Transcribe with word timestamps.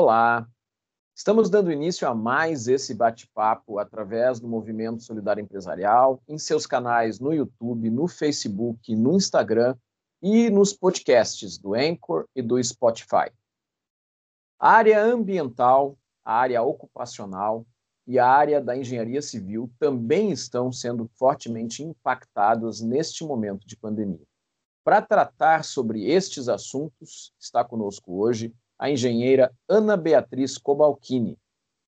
Olá! 0.00 0.48
Estamos 1.12 1.50
dando 1.50 1.72
início 1.72 2.06
a 2.06 2.14
mais 2.14 2.68
esse 2.68 2.94
bate-papo 2.94 3.80
através 3.80 4.38
do 4.38 4.46
Movimento 4.46 5.02
Solidário 5.02 5.42
Empresarial, 5.42 6.22
em 6.28 6.38
seus 6.38 6.66
canais 6.66 7.18
no 7.18 7.34
YouTube, 7.34 7.90
no 7.90 8.06
Facebook, 8.06 8.94
no 8.94 9.16
Instagram 9.16 9.76
e 10.22 10.50
nos 10.50 10.72
podcasts 10.72 11.58
do 11.58 11.74
Anchor 11.74 12.28
e 12.32 12.40
do 12.40 12.62
Spotify. 12.62 13.28
A 14.56 14.70
área 14.70 15.02
ambiental, 15.02 15.98
a 16.24 16.32
área 16.32 16.62
ocupacional 16.62 17.66
e 18.06 18.20
a 18.20 18.26
área 18.28 18.60
da 18.60 18.76
engenharia 18.76 19.20
civil 19.20 19.68
também 19.80 20.30
estão 20.30 20.70
sendo 20.70 21.10
fortemente 21.16 21.82
impactadas 21.82 22.80
neste 22.80 23.24
momento 23.24 23.66
de 23.66 23.76
pandemia. 23.76 24.24
Para 24.84 25.02
tratar 25.02 25.64
sobre 25.64 26.08
estes 26.08 26.48
assuntos, 26.48 27.32
está 27.36 27.64
conosco 27.64 28.16
hoje 28.16 28.54
a 28.78 28.90
engenheira 28.90 29.52
Ana 29.68 29.96
Beatriz 29.96 30.56
Cobalcini. 30.56 31.36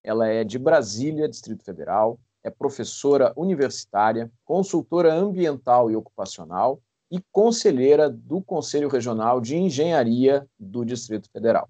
Ela 0.03 0.29
é 0.29 0.43
de 0.43 0.59
Brasília, 0.59 1.29
Distrito 1.29 1.65
Federal, 1.65 2.19
é 2.43 2.51
professora 2.51 3.33
universitária, 3.37 4.31
consultora 4.45 5.13
ambiental 5.13 5.91
e 5.91 5.97
ocupacional 5.97 6.81
e 7.11 7.21
conselheira 7.31 8.09
do 8.09 8.41
Conselho 8.41 8.89
Regional 8.89 9.41
de 9.41 9.57
Engenharia 9.57 10.47
do 10.59 10.85
Distrito 10.85 11.29
Federal. 11.31 11.69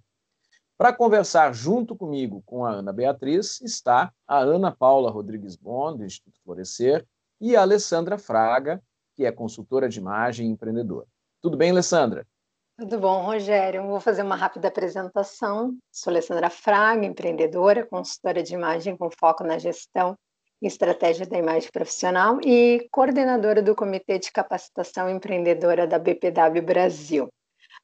Para 0.79 0.93
conversar 0.93 1.53
junto 1.53 1.95
comigo 1.95 2.43
com 2.47 2.65
a 2.65 2.73
Ana 2.73 2.93
Beatriz 2.93 3.61
está 3.61 4.13
a 4.27 4.39
Ana 4.39 4.71
Paula 4.71 5.11
Rodrigues 5.11 5.57
Bond, 5.57 5.99
do 5.99 6.05
Instituto 6.05 6.39
Florescer, 6.43 7.07
e 7.41 7.57
a 7.57 7.63
Alessandra 7.63 8.17
Fraga, 8.17 8.83
que 9.17 9.27
é 9.27 9.33
consultora 9.33 9.89
de 9.89 9.99
imagem 9.99 10.47
e 10.47 10.51
empreendedora. 10.51 11.07
Tudo 11.43 11.57
bem, 11.57 11.71
Alessandra? 11.71 12.27
Tudo 12.81 12.99
bom, 12.99 13.21
Rogério? 13.21 13.87
Vou 13.87 14.01
fazer 14.01 14.23
uma 14.23 14.35
rápida 14.35 14.69
apresentação. 14.69 15.77
Sou 15.93 16.11
Alessandra 16.11 16.49
Fraga, 16.49 17.05
empreendedora, 17.05 17.85
consultora 17.85 18.43
de 18.43 18.55
imagem 18.55 18.97
com 18.97 19.11
foco 19.11 19.45
na 19.45 19.59
gestão 19.59 20.17
e 20.63 20.67
estratégia 20.67 21.27
da 21.27 21.37
imagem 21.37 21.71
profissional 21.71 22.41
e 22.43 22.89
coordenadora 22.91 23.63
do 23.63 23.75
Comitê 23.75 24.19
de 24.19 24.33
Capacitação 24.33 25.11
Empreendedora 25.11 25.87
da 25.87 25.99
BPW 25.99 26.63
Brasil. 26.65 27.29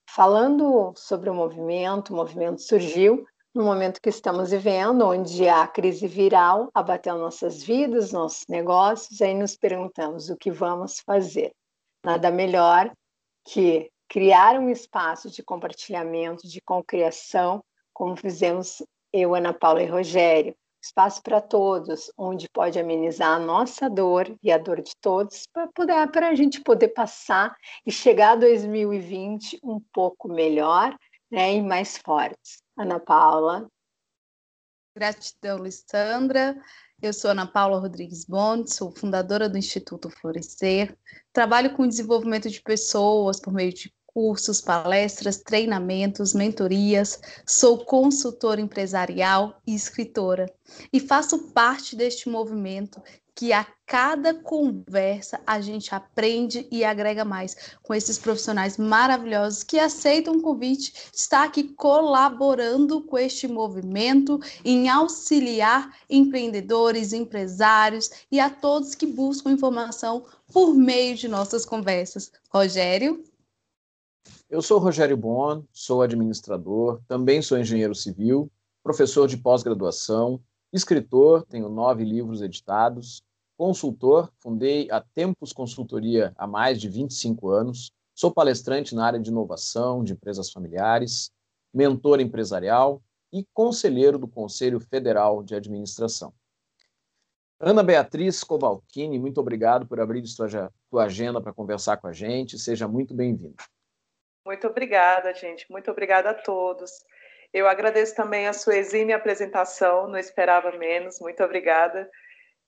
Falando 0.09 0.95
sobre 0.97 1.29
o 1.29 1.35
movimento, 1.35 2.15
o 2.15 2.17
movimento 2.17 2.63
surgiu 2.63 3.27
no 3.55 3.65
momento 3.65 4.01
que 4.01 4.09
estamos 4.09 4.51
vivendo, 4.51 5.07
onde 5.07 5.47
a 5.47 5.67
crise 5.69 6.07
viral 6.07 6.71
abateu 6.73 7.19
nossas 7.19 7.63
vidas, 7.63 8.13
nossos 8.13 8.47
negócios, 8.49 9.21
aí 9.21 9.35
nos 9.35 9.59
perguntamos 9.59 10.31
o 10.31 10.37
que 10.39 10.51
vamos 10.51 11.01
fazer. 11.01 11.53
Nada 12.03 12.31
melhor 12.31 12.91
que 13.45 13.91
criar 14.09 14.59
um 14.59 14.71
espaço 14.71 15.31
de 15.31 15.43
compartilhamento, 15.43 16.47
de 16.47 16.61
concriação, 16.61 17.63
como 17.93 18.17
fizemos 18.17 18.83
eu, 19.13 19.35
Ana 19.35 19.53
Paula 19.53 19.83
e 19.83 19.87
Rogério. 19.87 20.55
Espaço 20.83 21.21
para 21.23 21.41
todos, 21.41 22.13
onde 22.17 22.49
pode 22.49 22.79
amenizar 22.79 23.31
a 23.31 23.39
nossa 23.39 23.91
dor 23.91 24.33
e 24.41 24.53
a 24.53 24.59
dor 24.59 24.81
de 24.81 24.93
todos, 25.01 25.45
para 25.53 26.29
a 26.29 26.35
gente 26.35 26.61
poder 26.61 26.89
passar 26.89 27.57
e 27.85 27.91
chegar 27.91 28.33
a 28.33 28.37
2020 28.37 29.59
um 29.65 29.81
pouco 29.93 30.29
melhor 30.29 30.97
né, 31.31 31.55
e 31.55 31.63
mais 31.63 31.97
fortes. 31.97 32.63
Ana 32.77 33.01
Paula. 33.01 33.69
Gratidão, 34.95 35.59
Lissandra. 35.59 36.57
Eu 37.03 37.13
sou 37.13 37.31
Ana 37.31 37.47
Paula 37.47 37.79
Rodrigues 37.79 38.25
Bond, 38.25 38.73
sou 38.73 38.91
fundadora 38.91 39.49
do 39.49 39.59
Instituto 39.59 40.09
Florescer. 40.09 40.97
Trabalho 41.33 41.75
com 41.75 41.87
desenvolvimento 41.87 42.49
de 42.49 42.63
pessoas 42.63 43.39
por 43.39 43.53
meio 43.53 43.73
de 43.73 43.93
cursos, 44.17 44.63
palestras, 44.63 45.37
treinamentos, 45.37 46.33
mentorias, 46.33 47.21
sou 47.45 47.85
consultora 47.85 48.63
empresarial 48.63 49.61
e 49.67 49.75
escritora 49.75 50.51
e 50.91 50.99
faço 50.99 51.51
parte 51.51 51.95
deste 51.95 52.27
movimento 52.27 53.03
que 53.35 53.53
a 53.53 53.67
cada 53.85 54.33
conversa 54.33 55.39
a 55.47 55.61
gente 55.61 55.95
aprende 55.95 56.67
e 56.71 56.83
agrega 56.83 57.27
mais 57.27 57.55
com 57.83 57.93
esses 57.93 58.17
profissionais 58.17 58.79
maravilhosos 58.79 59.63
que 59.63 59.79
aceitam 59.79 60.37
o 60.37 60.41
convite, 60.41 60.95
está 61.13 61.45
aqui 61.45 61.65
colaborando 61.65 63.03
com 63.03 63.19
este 63.19 63.47
movimento 63.47 64.41
em 64.65 64.89
auxiliar 64.89 65.95
empreendedores, 66.09 67.13
empresários 67.13 68.11
e 68.33 68.41
a 68.41 68.49
todos 68.49 68.95
que 68.95 69.05
buscam 69.05 69.51
informação 69.51 70.25
por 70.51 70.75
meio 70.75 71.15
de 71.15 71.29
nossas 71.29 71.67
conversas. 71.67 72.33
Rogério? 72.49 73.23
Eu 74.49 74.63
sou 74.63 74.79
Rogério 74.79 75.17
Bon, 75.17 75.65
sou 75.73 76.03
administrador, 76.03 77.01
também 77.09 77.43
sou 77.43 77.59
engenheiro 77.59 77.97
civil, 77.97 78.49
professor 78.81 79.27
de 79.27 79.37
pós-graduação, 79.37 80.41
escritor, 80.73 81.45
tenho 81.47 81.69
nove 81.69 82.05
livros 82.05 82.41
editados, 82.41 83.25
consultor, 83.57 84.31
fundei 84.39 84.89
a 84.89 85.01
Tempos 85.01 85.53
Consultoria 85.53 86.33
há 86.39 86.47
mais 86.47 86.81
de 86.81 86.89
25 86.89 87.49
anos, 87.51 87.91
sou 88.15 88.31
palestrante 88.31 88.95
na 88.95 89.05
área 89.05 89.19
de 89.19 89.31
inovação, 89.31 90.05
de 90.05 90.13
empresas 90.13 90.49
familiares, 90.53 91.33
mentor 91.75 92.21
empresarial 92.21 93.03
e 93.33 93.45
conselheiro 93.53 94.17
do 94.17 94.29
Conselho 94.29 94.79
Federal 94.79 95.43
de 95.43 95.57
Administração. 95.57 96.33
Ana 97.59 97.83
Beatriz 97.83 98.45
Cobalcini, 98.45 99.19
muito 99.19 99.41
obrigado 99.41 99.89
por 99.89 99.99
abrir 99.99 100.25
sua 100.29 100.71
agenda 101.05 101.41
para 101.41 101.53
conversar 101.53 101.97
com 101.97 102.07
a 102.07 102.13
gente. 102.13 102.57
Seja 102.61 102.87
muito 102.87 103.13
bem-vinda. 103.13 103.57
Muito 104.47 104.69
obrigada, 104.69 105.35
gente. 105.35 105.67
Muito 105.69 105.91
obrigada 105.91 106.31
a 106.31 106.35
todos. 106.35 106.93
Eu 107.53 107.67
agradeço 107.67 108.15
também 108.15 108.47
a 108.47 108.53
sua 108.53 108.77
exímia 108.77 109.17
apresentação, 109.17 110.07
não 110.07 110.17
esperava 110.17 110.71
menos. 110.79 111.19
Muito 111.19 111.43
obrigada. 111.43 112.09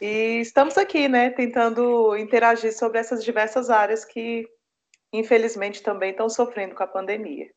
E 0.01 0.41
estamos 0.41 0.77
aqui, 0.77 1.07
né, 1.07 1.31
tentando 1.31 2.17
interagir 2.17 2.77
sobre 2.77 2.99
essas 2.99 3.23
diversas 3.23 3.71
áreas 3.71 4.05
que, 4.05 4.45
infelizmente, 5.13 5.81
também 5.81 6.11
estão 6.11 6.29
sofrendo 6.29 6.75
com 6.75 6.83
a 6.83 6.87
pandemia. 6.89 7.49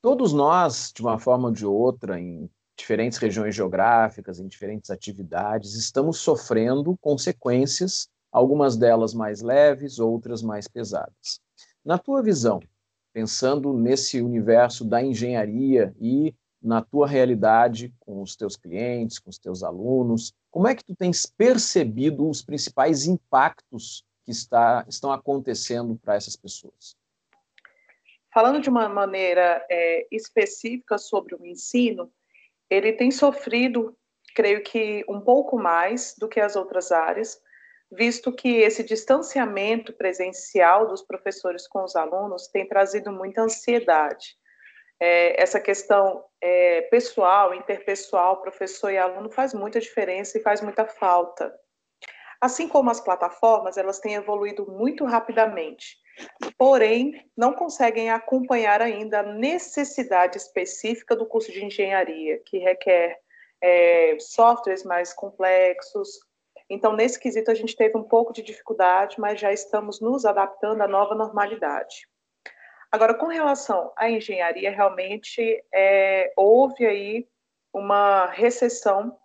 Todos 0.00 0.32
nós, 0.32 0.90
de 0.94 1.02
uma 1.02 1.18
forma 1.18 1.48
ou 1.48 1.54
de 1.54 1.66
outra, 1.66 2.18
em 2.18 2.48
diferentes 2.78 3.18
regiões 3.18 3.54
geográficas, 3.54 4.40
em 4.40 4.48
diferentes 4.48 4.90
atividades, 4.90 5.74
estamos 5.74 6.18
sofrendo 6.18 6.96
consequências, 6.98 8.08
algumas 8.32 8.74
delas 8.74 9.12
mais 9.12 9.42
leves, 9.42 9.98
outras 9.98 10.40
mais 10.40 10.66
pesadas. 10.66 11.46
Na 11.84 11.98
tua 11.98 12.22
visão, 12.22 12.60
pensando 13.12 13.72
nesse 13.72 14.20
universo 14.20 14.84
da 14.84 15.02
engenharia 15.02 15.94
e 16.00 16.34
na 16.60 16.82
tua 16.82 17.06
realidade 17.06 17.94
com 18.00 18.20
os 18.20 18.36
teus 18.36 18.56
clientes, 18.56 19.18
com 19.18 19.30
os 19.30 19.38
teus 19.38 19.62
alunos, 19.62 20.32
como 20.50 20.66
é 20.66 20.74
que 20.74 20.84
tu 20.84 20.94
tens 20.94 21.24
percebido 21.24 22.28
os 22.28 22.42
principais 22.42 23.06
impactos 23.06 24.04
que 24.24 24.32
está, 24.32 24.84
estão 24.88 25.12
acontecendo 25.12 25.96
para 25.96 26.14
essas 26.14 26.36
pessoas? 26.36 26.96
Falando 28.32 28.60
de 28.60 28.68
uma 28.68 28.88
maneira 28.88 29.64
é, 29.70 30.06
específica 30.10 30.98
sobre 30.98 31.34
o 31.34 31.46
ensino, 31.46 32.12
ele 32.68 32.92
tem 32.92 33.10
sofrido, 33.10 33.96
creio 34.34 34.62
que 34.62 35.04
um 35.08 35.20
pouco 35.20 35.58
mais 35.58 36.14
do 36.18 36.28
que 36.28 36.40
as 36.40 36.54
outras 36.54 36.92
áreas, 36.92 37.40
visto 37.90 38.32
que 38.32 38.56
esse 38.56 38.82
distanciamento 38.82 39.92
presencial 39.92 40.86
dos 40.86 41.02
professores 41.02 41.66
com 41.66 41.82
os 41.84 41.96
alunos 41.96 42.48
tem 42.48 42.68
trazido 42.68 43.10
muita 43.10 43.42
ansiedade. 43.42 44.36
É, 45.00 45.40
essa 45.40 45.60
questão 45.60 46.24
é, 46.40 46.82
pessoal, 46.82 47.54
interpessoal, 47.54 48.40
professor 48.40 48.90
e 48.90 48.98
aluno 48.98 49.30
faz 49.30 49.54
muita 49.54 49.80
diferença 49.80 50.36
e 50.36 50.42
faz 50.42 50.60
muita 50.60 50.84
falta. 50.86 51.54
Assim 52.40 52.68
como 52.68 52.90
as 52.90 53.00
plataformas, 53.00 53.76
elas 53.76 53.98
têm 53.98 54.14
evoluído 54.14 54.70
muito 54.70 55.04
rapidamente, 55.04 55.96
porém 56.56 57.28
não 57.36 57.52
conseguem 57.52 58.10
acompanhar 58.10 58.80
ainda 58.80 59.20
a 59.20 59.34
necessidade 59.34 60.36
específica 60.36 61.16
do 61.16 61.26
curso 61.26 61.50
de 61.50 61.64
engenharia, 61.64 62.40
que 62.44 62.58
requer 62.58 63.18
é, 63.60 64.16
softwares 64.20 64.84
mais 64.84 65.12
complexos, 65.12 66.20
então, 66.68 66.92
nesse 66.92 67.18
quesito, 67.18 67.50
a 67.50 67.54
gente 67.54 67.74
teve 67.74 67.96
um 67.96 68.02
pouco 68.02 68.32
de 68.32 68.42
dificuldade, 68.42 69.18
mas 69.18 69.40
já 69.40 69.52
estamos 69.52 70.00
nos 70.00 70.26
adaptando 70.26 70.82
à 70.82 70.88
nova 70.88 71.14
normalidade. 71.14 72.06
Agora, 72.92 73.14
com 73.14 73.26
relação 73.26 73.92
à 73.96 74.10
engenharia, 74.10 74.70
realmente 74.70 75.64
é, 75.72 76.32
houve 76.36 76.86
aí 76.86 77.28
uma 77.72 78.26
recessão, 78.26 79.16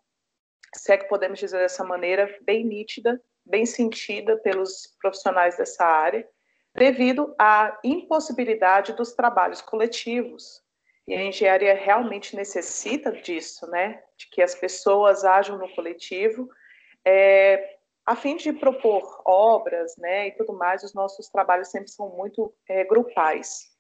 se 0.74 0.94
é 0.94 0.98
que 0.98 1.08
podemos 1.08 1.40
dizer 1.40 1.60
dessa 1.60 1.84
maneira, 1.84 2.34
bem 2.42 2.66
nítida, 2.66 3.22
bem 3.46 3.66
sentida 3.66 4.38
pelos 4.38 4.96
profissionais 5.02 5.58
dessa 5.58 5.86
área, 5.86 6.28
devido 6.76 7.36
à 7.40 7.78
impossibilidade 7.84 8.94
dos 8.94 9.14
trabalhos 9.14 9.62
coletivos. 9.62 10.62
E 11.06 11.14
a 11.14 11.22
engenharia 11.22 11.74
realmente 11.74 12.36
necessita 12.36 13.12
disso, 13.12 13.70
né? 13.70 14.02
De 14.18 14.30
que 14.30 14.42
as 14.42 14.56
pessoas 14.56 15.26
ajam 15.26 15.58
no 15.58 15.70
coletivo 15.76 16.50
é, 17.06 17.78
a 18.06 18.16
fim 18.16 18.36
de 18.36 18.52
propor 18.52 19.22
obras 19.26 19.96
né, 19.98 20.28
e 20.28 20.32
tudo 20.34 20.54
mais, 20.54 20.84
os 20.84 20.94
nossos 20.94 21.30
trabalhos 21.30 21.70
sempre 21.70 21.90
são 21.90 22.10
muito 22.10 22.54
é, 22.68 22.84
grupais. 22.84 23.72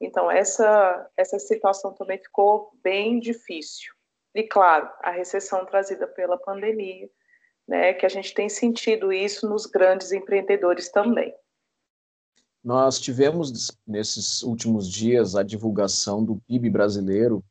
Então, 0.00 0.30
essa, 0.30 1.10
essa 1.16 1.38
situação 1.38 1.92
também 1.92 2.18
ficou 2.18 2.72
bem 2.82 3.20
difícil. 3.20 3.92
E, 4.34 4.44
claro, 4.44 4.88
a 5.02 5.10
recessão 5.10 5.66
trazida 5.66 6.06
pela 6.06 6.38
pandemia, 6.38 7.08
né, 7.68 7.92
que 7.92 8.06
a 8.06 8.08
gente 8.08 8.32
tem 8.32 8.48
sentido 8.48 9.12
isso 9.12 9.48
nos 9.48 9.66
grandes 9.66 10.10
empreendedores 10.10 10.90
também. 10.90 11.34
Nós 12.62 12.98
tivemos, 13.00 13.70
nesses 13.86 14.42
últimos 14.42 14.90
dias, 14.90 15.34
a 15.34 15.42
divulgação 15.42 16.24
do 16.24 16.36
PIB 16.46 16.70
brasileiro 16.70 17.42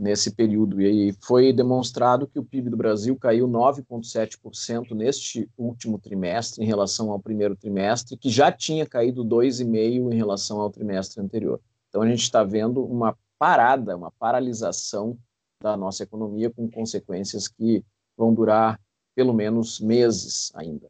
nesse 0.00 0.30
período, 0.34 0.80
e 0.80 1.12
foi 1.20 1.52
demonstrado 1.52 2.26
que 2.26 2.38
o 2.38 2.44
PIB 2.44 2.70
do 2.70 2.76
Brasil 2.76 3.16
caiu 3.16 3.46
9,7% 3.46 4.92
neste 4.94 5.48
último 5.56 5.98
trimestre 5.98 6.64
em 6.64 6.66
relação 6.66 7.10
ao 7.10 7.20
primeiro 7.20 7.54
trimestre, 7.54 8.16
que 8.16 8.30
já 8.30 8.50
tinha 8.50 8.86
caído 8.86 9.24
2,5% 9.24 10.12
em 10.12 10.16
relação 10.16 10.60
ao 10.60 10.70
trimestre 10.70 11.20
anterior. 11.20 11.60
Então, 11.88 12.02
a 12.02 12.08
gente 12.08 12.22
está 12.22 12.42
vendo 12.42 12.84
uma 12.84 13.16
parada, 13.38 13.96
uma 13.96 14.10
paralisação 14.12 15.18
da 15.62 15.76
nossa 15.76 16.02
economia, 16.02 16.50
com 16.50 16.70
consequências 16.70 17.46
que 17.46 17.84
vão 18.16 18.32
durar 18.32 18.80
pelo 19.14 19.34
menos 19.34 19.80
meses 19.80 20.50
ainda. 20.54 20.88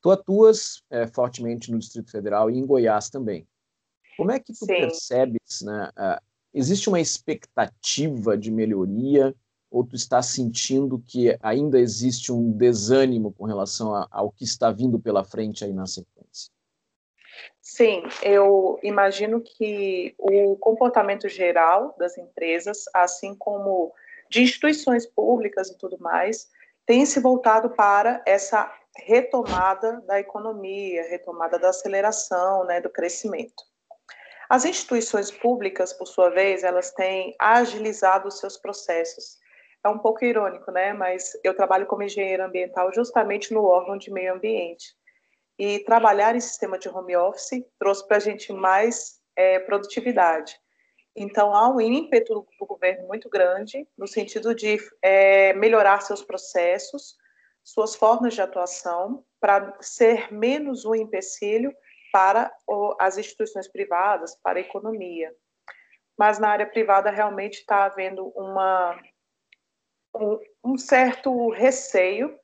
Tu 0.00 0.10
atuas 0.10 0.82
é, 0.90 1.06
fortemente 1.06 1.70
no 1.70 1.78
Distrito 1.78 2.10
Federal 2.10 2.50
e 2.50 2.58
em 2.58 2.66
Goiás 2.66 3.10
também. 3.10 3.46
Como 4.16 4.30
é 4.30 4.38
que 4.38 4.52
tu 4.52 4.66
Sim. 4.66 4.66
percebes, 4.66 5.62
né? 5.62 5.90
Existe 6.54 6.88
uma 6.88 7.00
expectativa 7.00 8.38
de 8.38 8.50
melhoria 8.50 9.34
ou 9.70 9.84
tu 9.84 9.96
está 9.96 10.22
sentindo 10.22 11.02
que 11.04 11.36
ainda 11.42 11.80
existe 11.80 12.32
um 12.32 12.52
desânimo 12.52 13.32
com 13.32 13.44
relação 13.44 13.92
a, 13.92 14.06
ao 14.08 14.30
que 14.30 14.44
está 14.44 14.70
vindo 14.70 15.00
pela 15.00 15.24
frente 15.24 15.64
aí 15.64 15.72
na 15.72 15.86
sequência? 15.86 16.52
Sim, 17.60 18.04
eu 18.22 18.78
imagino 18.84 19.40
que 19.40 20.14
o 20.16 20.56
comportamento 20.56 21.28
geral 21.28 21.92
das 21.98 22.16
empresas, 22.16 22.84
assim 22.94 23.34
como 23.34 23.92
de 24.30 24.42
instituições 24.42 25.06
públicas 25.06 25.70
e 25.70 25.76
tudo 25.76 25.98
mais, 25.98 26.48
tem 26.86 27.04
se 27.04 27.18
voltado 27.18 27.70
para 27.70 28.22
essa 28.26 28.72
retomada 28.96 30.00
da 30.02 30.20
economia, 30.20 31.02
retomada 31.08 31.58
da 31.58 31.70
aceleração, 31.70 32.64
né, 32.64 32.80
do 32.80 32.90
crescimento. 32.90 33.64
As 34.54 34.64
instituições 34.64 35.32
públicas, 35.32 35.92
por 35.92 36.06
sua 36.06 36.30
vez, 36.30 36.62
elas 36.62 36.92
têm 36.92 37.34
agilizado 37.40 38.28
os 38.28 38.38
seus 38.38 38.56
processos. 38.56 39.36
É 39.82 39.88
um 39.88 39.98
pouco 39.98 40.24
irônico, 40.24 40.70
né? 40.70 40.92
Mas 40.92 41.32
eu 41.42 41.56
trabalho 41.56 41.86
como 41.86 42.04
engenheiro 42.04 42.44
ambiental 42.44 42.92
justamente 42.94 43.52
no 43.52 43.64
órgão 43.64 43.98
de 43.98 44.12
meio 44.12 44.32
ambiente. 44.32 44.94
E 45.58 45.80
trabalhar 45.80 46.36
em 46.36 46.40
sistema 46.40 46.78
de 46.78 46.88
home 46.88 47.16
office 47.16 47.64
trouxe 47.80 48.06
para 48.06 48.18
a 48.18 48.20
gente 48.20 48.52
mais 48.52 49.18
é, 49.34 49.58
produtividade. 49.58 50.56
Então, 51.16 51.52
há 51.52 51.68
um 51.68 51.80
ímpeto 51.80 52.46
do 52.56 52.64
governo 52.64 53.08
muito 53.08 53.28
grande 53.28 53.88
no 53.98 54.06
sentido 54.06 54.54
de 54.54 54.78
é, 55.02 55.52
melhorar 55.54 56.00
seus 56.00 56.22
processos, 56.22 57.16
suas 57.64 57.96
formas 57.96 58.34
de 58.34 58.40
atuação, 58.40 59.24
para 59.40 59.76
ser 59.80 60.32
menos 60.32 60.84
um 60.84 60.94
empecilho 60.94 61.74
para 62.14 62.48
as 63.00 63.18
instituições 63.18 63.66
privadas, 63.66 64.38
para 64.40 64.60
a 64.60 64.62
economia. 64.62 65.34
Mas 66.16 66.38
na 66.38 66.48
área 66.48 66.64
privada 66.64 67.10
realmente 67.10 67.54
está 67.54 67.86
havendo 67.86 68.28
uma, 68.36 68.96
um, 70.14 70.38
um 70.62 70.78
certo 70.78 71.50
receio 71.50 72.38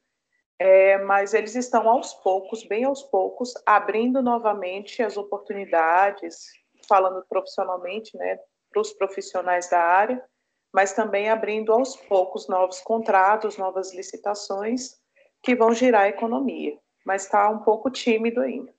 é, 0.59 0.99
mas 0.99 1.33
eles 1.33 1.55
estão 1.55 1.89
aos 1.89 2.13
poucos, 2.13 2.65
bem 2.65 2.85
aos 2.85 3.03
poucos, 3.03 3.55
abrindo 3.65 4.21
novamente 4.21 5.03
as 5.03 5.17
oportunidades, 5.17 6.49
falando 6.87 7.25
profissionalmente, 7.27 8.15
né, 8.19 8.39
para 8.71 8.83
os 8.83 8.93
profissionais 8.93 9.71
da 9.71 9.81
área, 9.81 10.23
mas 10.71 10.93
também 10.93 11.31
abrindo 11.31 11.73
aos 11.73 11.97
poucos 11.97 12.47
novos 12.47 12.79
contratos, 12.81 13.57
novas 13.57 13.95
licitações 13.95 14.99
que 15.43 15.55
vão 15.55 15.73
girar 15.73 16.03
a 16.03 16.09
economia, 16.09 16.77
mas 17.07 17.25
está 17.25 17.49
um 17.49 17.61
pouco 17.61 17.91
tímido 17.91 18.43
ainda. 18.43 18.71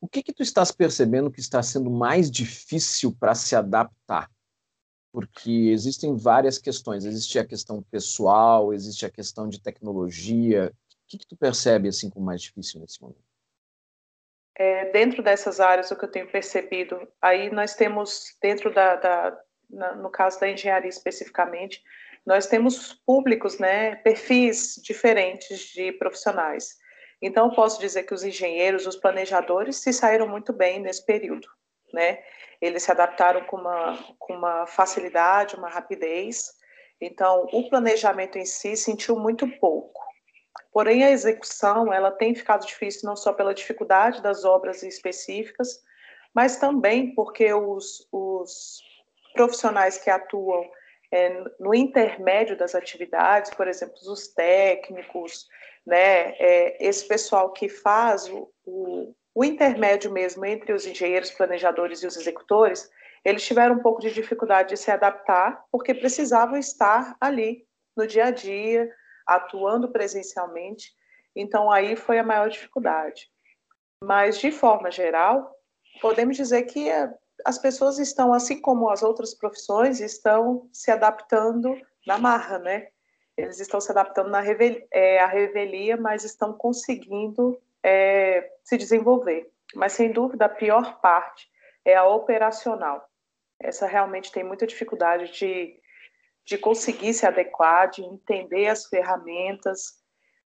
O 0.00 0.08
que 0.08 0.22
que 0.22 0.32
tu 0.32 0.42
estás 0.42 0.70
percebendo 0.70 1.30
que 1.30 1.40
está 1.40 1.62
sendo 1.62 1.90
mais 1.90 2.30
difícil 2.30 3.14
para 3.18 3.34
se 3.34 3.56
adaptar? 3.56 4.30
porque 5.12 5.70
existem 5.72 6.16
várias 6.16 6.58
questões. 6.58 7.04
Existe 7.04 7.38
a 7.38 7.44
questão 7.44 7.82
pessoal, 7.82 8.72
existe 8.72 9.04
a 9.06 9.10
questão 9.10 9.48
de 9.48 9.60
tecnologia. 9.60 10.72
O 10.72 11.08
que, 11.08 11.18
que 11.18 11.26
tu 11.26 11.36
percebe 11.36 11.88
assim 11.88 12.10
como 12.10 12.26
mais 12.26 12.42
difícil 12.42 12.80
nesse 12.80 13.00
momento? 13.00 13.24
É, 14.54 14.90
dentro 14.90 15.22
dessas 15.22 15.60
áreas, 15.60 15.90
o 15.90 15.96
que 15.96 16.04
eu 16.04 16.10
tenho 16.10 16.30
percebido, 16.30 17.06
aí 17.22 17.50
nós 17.50 17.74
temos, 17.74 18.36
dentro 18.42 18.72
da, 18.74 18.96
da 18.96 19.40
na, 19.70 19.94
no 19.94 20.10
caso 20.10 20.40
da 20.40 20.48
engenharia 20.48 20.88
especificamente, 20.88 21.82
nós 22.26 22.46
temos 22.46 22.94
públicos, 23.06 23.58
né, 23.58 23.96
perfis 23.96 24.80
diferentes 24.82 25.60
de 25.72 25.92
profissionais. 25.92 26.76
Então, 27.20 27.50
posso 27.50 27.80
dizer 27.80 28.04
que 28.04 28.14
os 28.14 28.22
engenheiros, 28.22 28.86
os 28.86 28.96
planejadores, 28.96 29.76
se 29.76 29.92
saíram 29.92 30.28
muito 30.28 30.52
bem 30.52 30.80
nesse 30.80 31.04
período, 31.04 31.48
né? 31.92 32.22
eles 32.60 32.82
se 32.82 32.90
adaptaram 32.90 33.44
com 33.44 33.56
uma, 33.56 33.98
com 34.18 34.34
uma 34.34 34.66
facilidade, 34.66 35.56
uma 35.56 35.68
rapidez. 35.68 36.52
Então, 37.00 37.46
o 37.52 37.68
planejamento 37.68 38.36
em 38.36 38.44
si 38.44 38.76
sentiu 38.76 39.16
muito 39.16 39.48
pouco. 39.58 40.00
Porém, 40.72 41.04
a 41.04 41.10
execução 41.10 41.92
ela 41.92 42.10
tem 42.10 42.34
ficado 42.34 42.66
difícil 42.66 43.08
não 43.08 43.16
só 43.16 43.32
pela 43.32 43.54
dificuldade 43.54 44.22
das 44.22 44.44
obras 44.44 44.82
específicas, 44.82 45.80
mas 46.34 46.56
também 46.56 47.14
porque 47.14 47.52
os, 47.52 48.06
os 48.12 48.80
profissionais 49.34 49.98
que 49.98 50.10
atuam 50.10 50.68
é, 51.10 51.44
no 51.58 51.74
intermédio 51.74 52.56
das 52.56 52.74
atividades, 52.74 53.52
por 53.54 53.66
exemplo, 53.66 53.94
os 54.06 54.28
técnicos, 54.28 55.48
né, 55.88 56.32
é, 56.38 56.86
esse 56.86 57.08
pessoal 57.08 57.50
que 57.50 57.66
faz 57.66 58.28
o, 58.28 58.52
o, 58.66 59.14
o 59.34 59.42
intermédio 59.42 60.12
mesmo 60.12 60.44
entre 60.44 60.74
os 60.74 60.86
engenheiros, 60.86 61.30
planejadores 61.30 62.02
e 62.02 62.06
os 62.06 62.14
executores, 62.14 62.90
eles 63.24 63.42
tiveram 63.42 63.76
um 63.76 63.82
pouco 63.82 64.02
de 64.02 64.12
dificuldade 64.12 64.68
de 64.68 64.76
se 64.76 64.90
adaptar, 64.90 65.64
porque 65.72 65.94
precisavam 65.94 66.58
estar 66.58 67.16
ali 67.18 67.66
no 67.96 68.06
dia 68.06 68.26
a 68.26 68.30
dia, 68.30 68.94
atuando 69.26 69.90
presencialmente. 69.90 70.92
Então, 71.34 71.72
aí 71.72 71.96
foi 71.96 72.18
a 72.18 72.24
maior 72.24 72.50
dificuldade. 72.50 73.26
Mas, 74.04 74.38
de 74.38 74.52
forma 74.52 74.90
geral, 74.90 75.50
podemos 76.02 76.36
dizer 76.36 76.64
que 76.64 76.90
eh, 76.90 77.10
as 77.46 77.58
pessoas 77.58 77.98
estão, 77.98 78.34
assim 78.34 78.60
como 78.60 78.90
as 78.90 79.02
outras 79.02 79.34
profissões, 79.34 80.00
estão 80.00 80.68
se 80.70 80.90
adaptando 80.90 81.74
na 82.06 82.18
marra, 82.18 82.58
né? 82.58 82.88
Eles 83.38 83.60
estão 83.60 83.80
se 83.80 83.92
adaptando 83.92 84.30
na 84.30 84.40
revelia, 84.40 84.84
é, 84.90 85.20
à 85.20 85.26
revelia, 85.26 85.96
mas 85.96 86.24
estão 86.24 86.52
conseguindo 86.52 87.56
é, 87.84 88.50
se 88.64 88.76
desenvolver. 88.76 89.48
Mas, 89.76 89.92
sem 89.92 90.10
dúvida, 90.10 90.46
a 90.46 90.48
pior 90.48 91.00
parte 91.00 91.48
é 91.84 91.94
a 91.94 92.04
operacional. 92.04 93.08
Essa 93.60 93.86
realmente 93.86 94.32
tem 94.32 94.42
muita 94.42 94.66
dificuldade 94.66 95.32
de, 95.32 95.80
de 96.44 96.58
conseguir 96.58 97.14
se 97.14 97.26
adequar, 97.26 97.88
de 97.88 98.02
entender 98.02 98.66
as 98.66 98.86
ferramentas. 98.86 100.02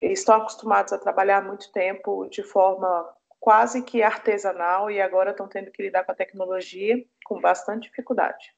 Eles 0.01 0.19
estão 0.19 0.35
acostumados 0.35 0.93
a 0.93 0.97
trabalhar 0.97 1.43
muito 1.43 1.69
tempo 1.73 2.25
de 2.29 2.41
forma 2.41 3.13
quase 3.37 3.83
que 3.83 4.01
artesanal 4.01 4.89
e 4.89 5.01
agora 5.01 5.31
estão 5.31 5.47
tendo 5.47 5.71
que 5.71 5.83
lidar 5.83 6.05
com 6.05 6.13
a 6.13 6.15
tecnologia 6.15 7.03
com 7.25 7.41
bastante 7.41 7.89
dificuldade. 7.89 8.56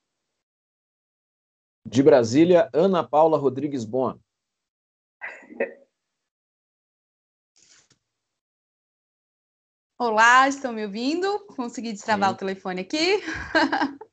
De 1.86 2.04
Brasília, 2.04 2.70
Ana 2.74 3.04
Paula 3.04 3.38
Rodrigues 3.38 3.86
Bon. 3.86 4.20
Olá, 9.98 10.48
estão 10.48 10.72
me 10.72 10.86
ouvindo? 10.86 11.40
Consegui 11.56 11.92
destravar 11.92 12.30
Sim. 12.30 12.36
o 12.36 12.38
telefone 12.38 12.82
aqui. 12.82 13.22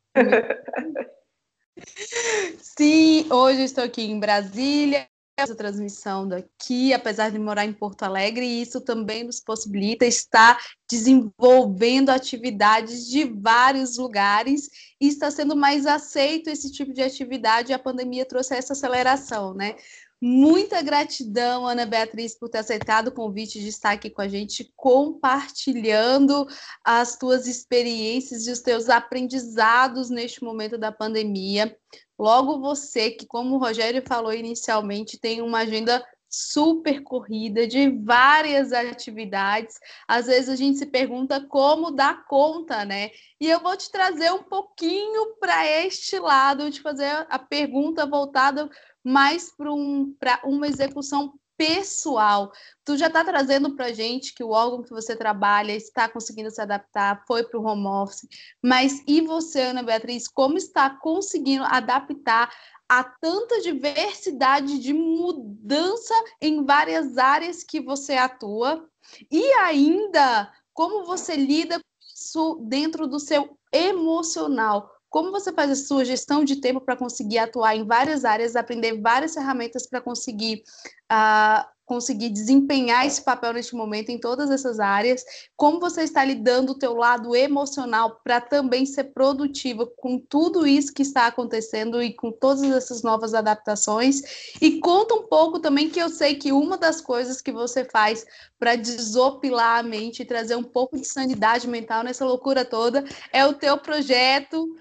Sim, 2.58 3.32
hoje 3.32 3.62
estou 3.62 3.84
aqui 3.84 4.02
em 4.02 4.18
Brasília, 4.18 5.08
essa 5.38 5.54
transmissão 5.54 6.26
daqui, 6.26 6.94
apesar 6.94 7.30
de 7.30 7.38
morar 7.38 7.66
em 7.66 7.72
Porto 7.72 8.04
Alegre, 8.04 8.46
e 8.46 8.62
isso 8.62 8.80
também 8.80 9.22
nos 9.22 9.38
possibilita 9.38 10.06
estar 10.06 10.58
desenvolvendo 10.90 12.08
atividades 12.08 13.06
de 13.06 13.24
vários 13.24 13.98
lugares 13.98 14.70
e 14.98 15.08
está 15.08 15.30
sendo 15.30 15.54
mais 15.54 15.84
aceito 15.84 16.48
esse 16.48 16.72
tipo 16.72 16.94
de 16.94 17.02
atividade, 17.02 17.74
a 17.74 17.78
pandemia 17.78 18.24
trouxe 18.24 18.54
essa 18.54 18.72
aceleração, 18.72 19.52
né? 19.52 19.76
Muita 20.18 20.80
gratidão, 20.80 21.66
Ana 21.66 21.84
Beatriz, 21.84 22.34
por 22.34 22.48
ter 22.48 22.58
aceitado 22.58 23.08
o 23.08 23.12
convite 23.12 23.60
de 23.60 23.68
estar 23.68 23.90
aqui 23.90 24.08
com 24.08 24.22
a 24.22 24.28
gente, 24.28 24.72
compartilhando 24.74 26.46
as 26.82 27.18
tuas 27.18 27.46
experiências 27.46 28.46
e 28.46 28.50
os 28.50 28.60
teus 28.60 28.88
aprendizados 28.88 30.08
neste 30.08 30.42
momento 30.42 30.78
da 30.78 30.90
pandemia. 30.90 31.76
Logo 32.18 32.60
você, 32.60 33.10
que, 33.10 33.26
como 33.26 33.56
o 33.56 33.58
Rogério 33.58 34.02
falou 34.06 34.32
inicialmente, 34.32 35.18
tem 35.18 35.42
uma 35.42 35.58
agenda 35.58 36.04
super 36.28 37.02
corrida, 37.02 37.66
de 37.66 37.88
várias 37.88 38.72
atividades. 38.72 39.78
Às 40.06 40.26
vezes 40.26 40.48
a 40.48 40.56
gente 40.56 40.78
se 40.78 40.86
pergunta 40.86 41.40
como 41.40 41.90
dar 41.90 42.26
conta, 42.26 42.84
né? 42.84 43.10
E 43.40 43.48
eu 43.48 43.60
vou 43.60 43.76
te 43.76 43.90
trazer 43.90 44.32
um 44.32 44.42
pouquinho 44.42 45.36
para 45.40 45.66
este 45.66 46.18
lado, 46.18 46.70
de 46.70 46.80
fazer 46.80 47.26
a 47.30 47.38
pergunta 47.38 48.04
voltada 48.06 48.68
mais 49.04 49.54
para 49.54 49.72
um, 49.72 50.14
uma 50.44 50.66
execução 50.66 51.32
pessoal. 51.56 52.52
Tu 52.84 52.96
já 52.96 53.06
está 53.06 53.24
trazendo 53.24 53.74
para 53.74 53.92
gente 53.92 54.34
que 54.34 54.44
o 54.44 54.50
órgão 54.50 54.82
que 54.82 54.90
você 54.90 55.16
trabalha 55.16 55.72
está 55.72 56.08
conseguindo 56.08 56.50
se 56.50 56.60
adaptar, 56.60 57.24
foi 57.26 57.44
para 57.44 57.58
o 57.58 57.64
home 57.64 57.86
office, 57.86 58.28
mas 58.62 59.02
e 59.06 59.20
você, 59.20 59.62
Ana 59.62 59.82
Beatriz, 59.82 60.28
como 60.28 60.56
está 60.56 60.90
conseguindo 60.90 61.64
adaptar 61.64 62.52
a 62.88 63.02
tanta 63.02 63.60
diversidade 63.60 64.78
de 64.78 64.92
mudança 64.92 66.14
em 66.40 66.64
várias 66.64 67.18
áreas 67.18 67.64
que 67.64 67.80
você 67.80 68.14
atua 68.14 68.88
e 69.30 69.42
ainda 69.54 70.52
como 70.72 71.04
você 71.04 71.34
lida 71.34 71.78
com 71.78 72.14
isso 72.14 72.66
dentro 72.68 73.06
do 73.06 73.18
seu 73.18 73.58
emocional. 73.72 74.95
Como 75.16 75.30
você 75.30 75.50
faz 75.50 75.70
a 75.70 75.74
sua 75.74 76.04
gestão 76.04 76.44
de 76.44 76.56
tempo 76.56 76.78
para 76.78 76.94
conseguir 76.94 77.38
atuar 77.38 77.74
em 77.74 77.86
várias 77.86 78.22
áreas, 78.22 78.54
aprender 78.54 79.00
várias 79.00 79.32
ferramentas 79.32 79.86
para 79.86 79.98
conseguir 79.98 80.62
uh, 81.10 81.66
conseguir 81.86 82.28
desempenhar 82.28 83.06
esse 83.06 83.22
papel 83.22 83.54
neste 83.54 83.74
momento 83.74 84.10
em 84.10 84.18
todas 84.18 84.50
essas 84.50 84.78
áreas, 84.78 85.24
como 85.56 85.80
você 85.80 86.02
está 86.02 86.22
lidando 86.22 86.72
o 86.72 86.78
teu 86.78 86.94
lado 86.94 87.34
emocional 87.34 88.20
para 88.22 88.42
também 88.42 88.84
ser 88.84 89.04
produtiva 89.04 89.86
com 89.96 90.18
tudo 90.18 90.66
isso 90.66 90.92
que 90.92 91.00
está 91.00 91.28
acontecendo 91.28 92.02
e 92.02 92.12
com 92.12 92.30
todas 92.30 92.64
essas 92.64 93.02
novas 93.02 93.32
adaptações, 93.32 94.52
e 94.60 94.80
conta 94.80 95.14
um 95.14 95.22
pouco 95.22 95.60
também 95.60 95.88
que 95.88 95.98
eu 95.98 96.10
sei 96.10 96.34
que 96.34 96.52
uma 96.52 96.76
das 96.76 97.00
coisas 97.00 97.40
que 97.40 97.52
você 97.52 97.86
faz 97.86 98.26
para 98.58 98.76
desopilar 98.76 99.78
a 99.78 99.82
mente 99.82 100.20
e 100.20 100.26
trazer 100.26 100.56
um 100.56 100.64
pouco 100.64 100.98
de 100.98 101.06
sanidade 101.06 101.66
mental 101.66 102.02
nessa 102.02 102.26
loucura 102.26 102.66
toda 102.66 103.02
é 103.32 103.46
o 103.46 103.54
teu 103.54 103.78
projeto 103.78 104.76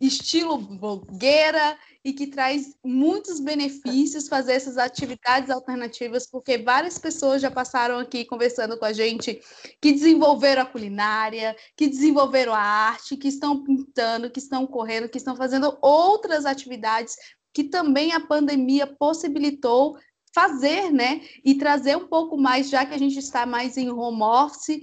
estilo 0.00 0.56
blogueira 0.56 1.78
e 2.02 2.12
que 2.12 2.26
traz 2.26 2.74
muitos 2.82 3.40
benefícios 3.40 4.26
fazer 4.26 4.54
essas 4.54 4.78
atividades 4.78 5.50
alternativas, 5.50 6.26
porque 6.26 6.56
várias 6.56 6.98
pessoas 6.98 7.42
já 7.42 7.50
passaram 7.50 7.98
aqui 7.98 8.24
conversando 8.24 8.78
com 8.78 8.86
a 8.86 8.92
gente 8.92 9.40
que 9.80 9.92
desenvolveram 9.92 10.62
a 10.62 10.66
culinária, 10.66 11.54
que 11.76 11.86
desenvolveram 11.86 12.54
a 12.54 12.60
arte, 12.60 13.16
que 13.16 13.28
estão 13.28 13.62
pintando, 13.62 14.30
que 14.30 14.38
estão 14.38 14.66
correndo, 14.66 15.10
que 15.10 15.18
estão 15.18 15.36
fazendo 15.36 15.76
outras 15.82 16.46
atividades 16.46 17.16
que 17.52 17.64
também 17.64 18.12
a 18.12 18.20
pandemia 18.20 18.86
possibilitou 18.86 19.98
fazer, 20.32 20.90
né? 20.92 21.20
E 21.44 21.56
trazer 21.56 21.96
um 21.96 22.06
pouco 22.06 22.38
mais, 22.38 22.70
já 22.70 22.86
que 22.86 22.94
a 22.94 22.98
gente 22.98 23.18
está 23.18 23.44
mais 23.44 23.76
em 23.76 23.90
home 23.90 24.22
office, 24.22 24.80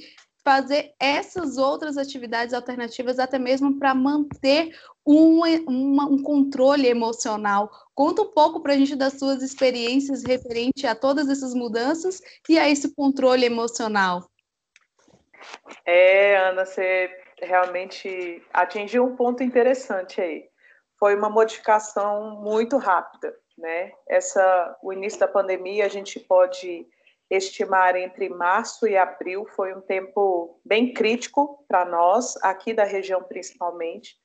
fazer 0.48 0.94
essas 0.98 1.58
outras 1.58 1.98
atividades 1.98 2.54
alternativas, 2.54 3.20
até 3.20 3.38
mesmo 3.38 3.78
para 3.78 3.94
manter 3.94 4.74
um, 5.06 5.42
uma, 5.68 6.06
um 6.06 6.24
controle 6.24 6.88
emocional. 6.88 7.70
Conta 7.94 8.22
um 8.22 8.32
pouco 8.32 8.62
para 8.62 8.72
a 8.72 8.78
gente 8.78 8.96
das 8.96 9.20
suas 9.20 9.44
experiências 9.44 10.24
referente 10.24 10.88
a 10.88 10.96
todas 10.96 11.28
essas 11.28 11.54
mudanças 11.54 12.22
e 12.48 12.58
a 12.58 12.70
esse 12.70 12.96
controle 12.96 13.46
emocional. 13.46 14.26
É, 15.86 16.38
Ana, 16.38 16.64
você 16.64 17.10
realmente 17.42 18.42
atingiu 18.54 19.04
um 19.04 19.18
ponto 19.18 19.44
interessante 19.44 20.22
aí. 20.22 20.46
Foi 20.98 21.14
uma 21.14 21.30
modificação 21.30 22.40
muito 22.42 22.78
rápida, 22.78 23.36
né? 23.58 23.92
Essa, 24.08 24.78
o 24.82 24.94
início 24.94 25.20
da 25.20 25.28
pandemia, 25.28 25.86
a 25.86 25.90
gente 25.90 26.22
pode 26.22 26.88
estimar 27.30 27.96
entre 27.96 28.30
março 28.30 28.88
e 28.88 28.96
abril 28.96 29.46
foi 29.56 29.74
um 29.74 29.82
tempo 29.82 30.60
bem 30.66 30.94
crítico 30.94 31.64
para 31.68 31.86
nós, 31.86 32.36
aqui 32.42 32.74
da 32.74 32.84
região 32.84 33.24
principalmente, 33.24 34.16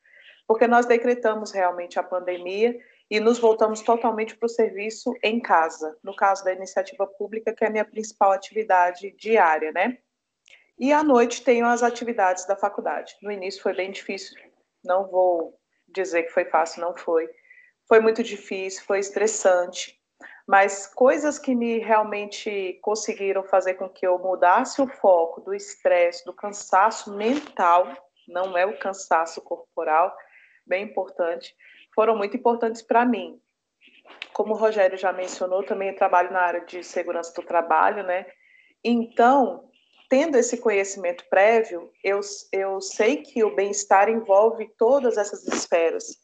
porque 0.47 0.67
nós 0.67 0.87
decretamos 0.87 1.51
realmente 1.53 1.99
a 1.99 2.03
pandemia 2.03 2.79
e 3.11 3.21
nos 3.21 3.39
voltamos 3.39 3.83
totalmente 3.83 4.37
para 4.37 4.47
o 4.47 4.49
serviço 4.49 5.13
em 5.23 5.41
casa, 5.41 5.99
no 6.03 6.15
caso 6.15 6.45
da 6.45 6.53
iniciativa 6.53 7.07
pública, 7.07 7.53
que 7.55 7.65
é 7.65 7.67
a 7.67 7.71
minha 7.71 7.85
principal 7.85 8.33
atividade 8.33 9.15
diária, 9.19 9.73
né? 9.73 9.99
E 10.79 10.93
à 10.93 11.03
noite 11.03 11.45
tenho 11.45 11.67
as 11.67 11.83
atividades 11.83 12.47
da 12.47 12.57
faculdade. 12.57 13.15
No 13.23 13.31
início 13.31 13.63
foi 13.63 13.75
bem 13.75 13.91
difícil, 13.91 14.37
não 14.85 15.09
vou 15.11 15.59
dizer 15.89 16.23
que 16.25 16.33
foi 16.33 16.45
fácil, 16.47 16.81
não 16.81 16.97
foi. 16.97 17.29
Foi 17.87 18.01
muito 18.01 18.23
difícil, 18.23 18.83
foi 18.85 18.99
estressante, 18.99 20.01
mas 20.47 20.87
coisas 20.87 21.39
que 21.39 21.55
me 21.55 21.79
realmente 21.79 22.79
conseguiram 22.83 23.45
fazer 23.45 23.75
com 23.75 23.89
que 23.89 24.07
eu 24.07 24.19
mudasse 24.19 24.81
o 24.83 24.89
foco 24.89 25.41
do 25.41 25.55
estresse, 25.55 26.25
do 26.25 26.33
cansaço 26.33 27.15
mental, 27.15 27.87
não 28.29 28.57
é 28.57 28.67
o 28.67 28.79
cansaço 28.79 29.41
corporal, 29.41 30.15
bem 30.67 30.85
importante, 30.85 31.55
foram 31.95 32.17
muito 32.17 32.37
importantes 32.37 32.83
para 32.83 33.05
mim. 33.05 33.41
Como 34.33 34.55
o 34.55 34.57
Rogério 34.57 34.97
já 34.97 35.13
mencionou, 35.13 35.63
também 35.63 35.95
trabalho 35.95 36.33
na 36.33 36.41
área 36.41 36.65
de 36.65 36.83
segurança 36.83 37.33
do 37.35 37.47
trabalho, 37.47 38.03
né? 38.03 38.27
Então, 38.83 39.69
tendo 40.09 40.37
esse 40.37 40.59
conhecimento 40.59 41.25
prévio, 41.29 41.91
eu, 42.03 42.21
eu 42.53 42.81
sei 42.81 43.19
que 43.19 43.45
o 43.45 43.55
bem-estar 43.55 44.09
envolve 44.09 44.69
todas 44.77 45.17
essas 45.17 45.47
esferas 45.47 46.22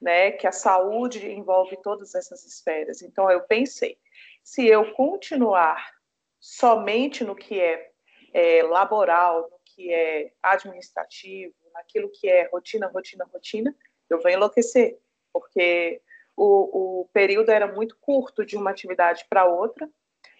né, 0.00 0.32
que 0.32 0.46
a 0.46 0.52
saúde 0.52 1.30
envolve 1.30 1.76
todas 1.82 2.14
essas 2.14 2.44
esferas. 2.46 3.02
Então, 3.02 3.30
eu 3.30 3.42
pensei, 3.42 3.98
se 4.42 4.66
eu 4.66 4.92
continuar 4.94 5.92
somente 6.38 7.22
no 7.22 7.36
que 7.36 7.60
é, 7.60 7.90
é 8.32 8.62
laboral, 8.62 9.42
no 9.50 9.58
que 9.64 9.92
é 9.92 10.32
administrativo, 10.42 11.54
naquilo 11.74 12.10
que 12.10 12.28
é 12.28 12.48
rotina, 12.50 12.86
rotina, 12.88 13.28
rotina, 13.32 13.76
eu 14.08 14.20
vou 14.20 14.30
enlouquecer, 14.30 14.98
porque 15.32 16.00
o, 16.36 17.02
o 17.02 17.08
período 17.12 17.50
era 17.50 17.70
muito 17.70 17.96
curto 18.00 18.44
de 18.44 18.56
uma 18.56 18.70
atividade 18.70 19.26
para 19.28 19.44
outra, 19.44 19.88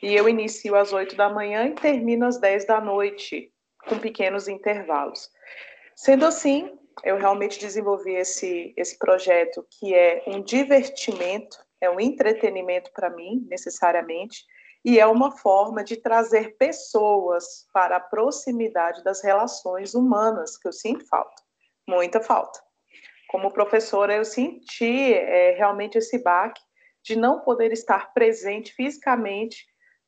e 0.02 0.14
eu 0.14 0.28
inicio 0.28 0.74
às 0.74 0.92
8 0.92 1.14
da 1.14 1.28
manhã 1.28 1.66
e 1.66 1.74
termino 1.74 2.26
às 2.26 2.38
10 2.38 2.64
da 2.64 2.80
noite, 2.80 3.52
com 3.86 3.98
pequenos 3.98 4.48
intervalos. 4.48 5.30
Sendo 5.94 6.24
assim, 6.24 6.78
eu 7.04 7.16
realmente 7.16 7.58
desenvolvi 7.58 8.14
esse, 8.14 8.74
esse 8.76 8.98
projeto 8.98 9.66
que 9.70 9.94
é 9.94 10.22
um 10.26 10.42
divertimento, 10.42 11.58
é 11.80 11.88
um 11.88 12.00
entretenimento 12.00 12.90
para 12.92 13.10
mim, 13.10 13.46
necessariamente, 13.48 14.44
e 14.84 14.98
é 14.98 15.06
uma 15.06 15.30
forma 15.30 15.84
de 15.84 15.96
trazer 15.96 16.56
pessoas 16.56 17.66
para 17.72 17.96
a 17.96 18.00
proximidade 18.00 19.02
das 19.04 19.22
relações 19.22 19.94
humanas, 19.94 20.56
que 20.56 20.66
eu 20.66 20.72
sinto 20.72 21.06
falta, 21.06 21.42
muita 21.86 22.20
falta. 22.20 22.60
Como 23.28 23.52
professora, 23.52 24.14
eu 24.14 24.24
senti 24.24 25.14
é, 25.14 25.52
realmente 25.52 25.98
esse 25.98 26.18
baque 26.22 26.60
de 27.02 27.16
não 27.16 27.40
poder 27.40 27.72
estar 27.72 28.12
presente 28.12 28.72
fisicamente 28.72 29.66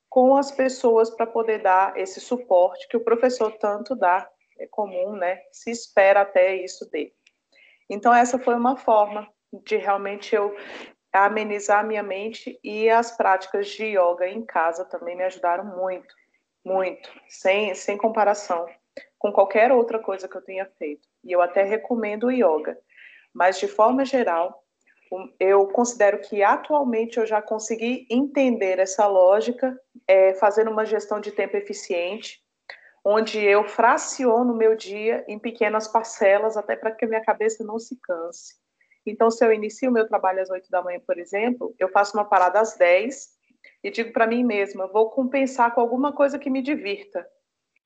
com 0.09 0.37
as 0.37 0.51
pessoas 0.51 1.09
para 1.11 1.27
poder 1.27 1.63
dar 1.63 1.97
esse 1.97 2.21
suporte 2.21 2.87
que 2.89 2.97
o 2.97 3.05
professor 3.05 3.53
tanto 3.53 3.95
dá 3.95 4.29
comum, 4.69 5.17
né? 5.17 5.41
Se 5.53 5.71
espera 5.71 6.23
até 6.23 6.57
isso 6.57 6.89
dele. 6.91 7.13
Então, 7.89 8.15
essa 8.15 8.39
foi 8.39 8.55
uma 8.55 8.77
forma 8.77 9.29
de 9.65 9.77
realmente 9.77 10.35
eu 10.35 10.55
amenizar 11.13 11.81
a 11.81 11.83
minha 11.83 12.03
mente 12.03 12.59
e 12.65 12.89
as 12.89 13.17
práticas 13.17 13.69
de 13.69 13.85
yoga 13.85 14.27
em 14.27 14.45
casa 14.45 14.85
também 14.87 15.15
me 15.15 15.25
ajudaram 15.25 15.65
muito, 15.65 16.15
muito, 16.65 17.11
sem, 17.29 17.75
sem 17.75 17.99
comparação 17.99 18.67
com 19.19 19.33
qualquer 19.33 19.71
outra 19.71 20.01
coisa 20.01 20.29
que 20.29 20.37
eu 20.37 20.43
tenha 20.43 20.67
feito. 20.79 21.09
E 21.23 21.31
eu 21.31 21.41
até 21.41 21.63
recomendo 21.63 22.25
o 22.25 22.33
yoga, 22.33 22.77
mas 23.33 23.59
de 23.59 23.69
forma 23.69 24.05
geral, 24.05 24.65
eu 25.39 25.69
considero 25.69 26.19
que 26.21 26.43
atualmente 26.43 27.19
eu 27.19 27.27
já 27.27 27.41
consegui 27.41 28.07
entender 28.11 28.79
essa 28.81 29.07
lógica, 29.07 29.79
é, 30.09 30.35
fazendo 30.35 30.71
uma 30.71 30.85
gestão 30.85 31.21
de 31.21 31.31
tempo 31.31 31.57
eficiente, 31.57 32.42
onde 33.05 33.43
eu 33.45 33.65
fraciono 33.65 34.53
o 34.53 34.57
meu 34.57 34.77
dia 34.77 35.25
em 35.27 35.39
pequenas 35.39 35.89
parcelas, 35.89 36.57
até 36.57 36.77
para 36.77 36.93
que 36.93 37.05
a 37.05 37.09
minha 37.09 37.25
cabeça 37.25 37.65
não 37.65 37.79
se 37.79 37.99
canse. 38.01 38.55
Então, 39.05 39.31
se 39.31 39.45
eu 39.45 39.53
inicio 39.53 39.91
o 39.91 39.93
meu 39.93 40.07
trabalho 40.07 40.41
às 40.41 40.51
8 40.51 40.71
da 40.71 40.83
manhã, 40.83 41.01
por 41.05 41.19
exemplo, 41.19 41.75
eu 41.79 41.89
faço 41.89 42.17
uma 42.17 42.25
parada 42.25 42.61
às 42.61 42.77
10 42.77 43.31
e 43.83 43.91
digo 43.91 44.13
para 44.13 44.27
mim 44.27 44.45
mesma, 44.45 44.87
vou 44.87 45.11
compensar 45.11 45.75
com 45.75 45.81
alguma 45.81 46.13
coisa 46.13 46.39
que 46.39 46.49
me 46.49 46.63
divirta. 46.63 47.27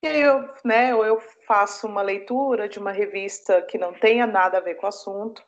E 0.03 0.07
aí 0.07 0.21
eu, 0.21 0.47
né, 0.63 0.93
ou 0.93 1.03
eu 1.03 1.19
faço 1.47 1.87
uma 1.87 2.03
leitura 2.03 2.69
de 2.69 2.77
uma 2.77 2.91
revista 2.91 3.63
que 3.63 3.79
não 3.79 3.93
tenha 3.93 4.27
nada 4.27 4.59
a 4.59 4.61
ver 4.61 4.75
com 4.75 4.85
o 4.85 4.89
assunto. 4.89 5.43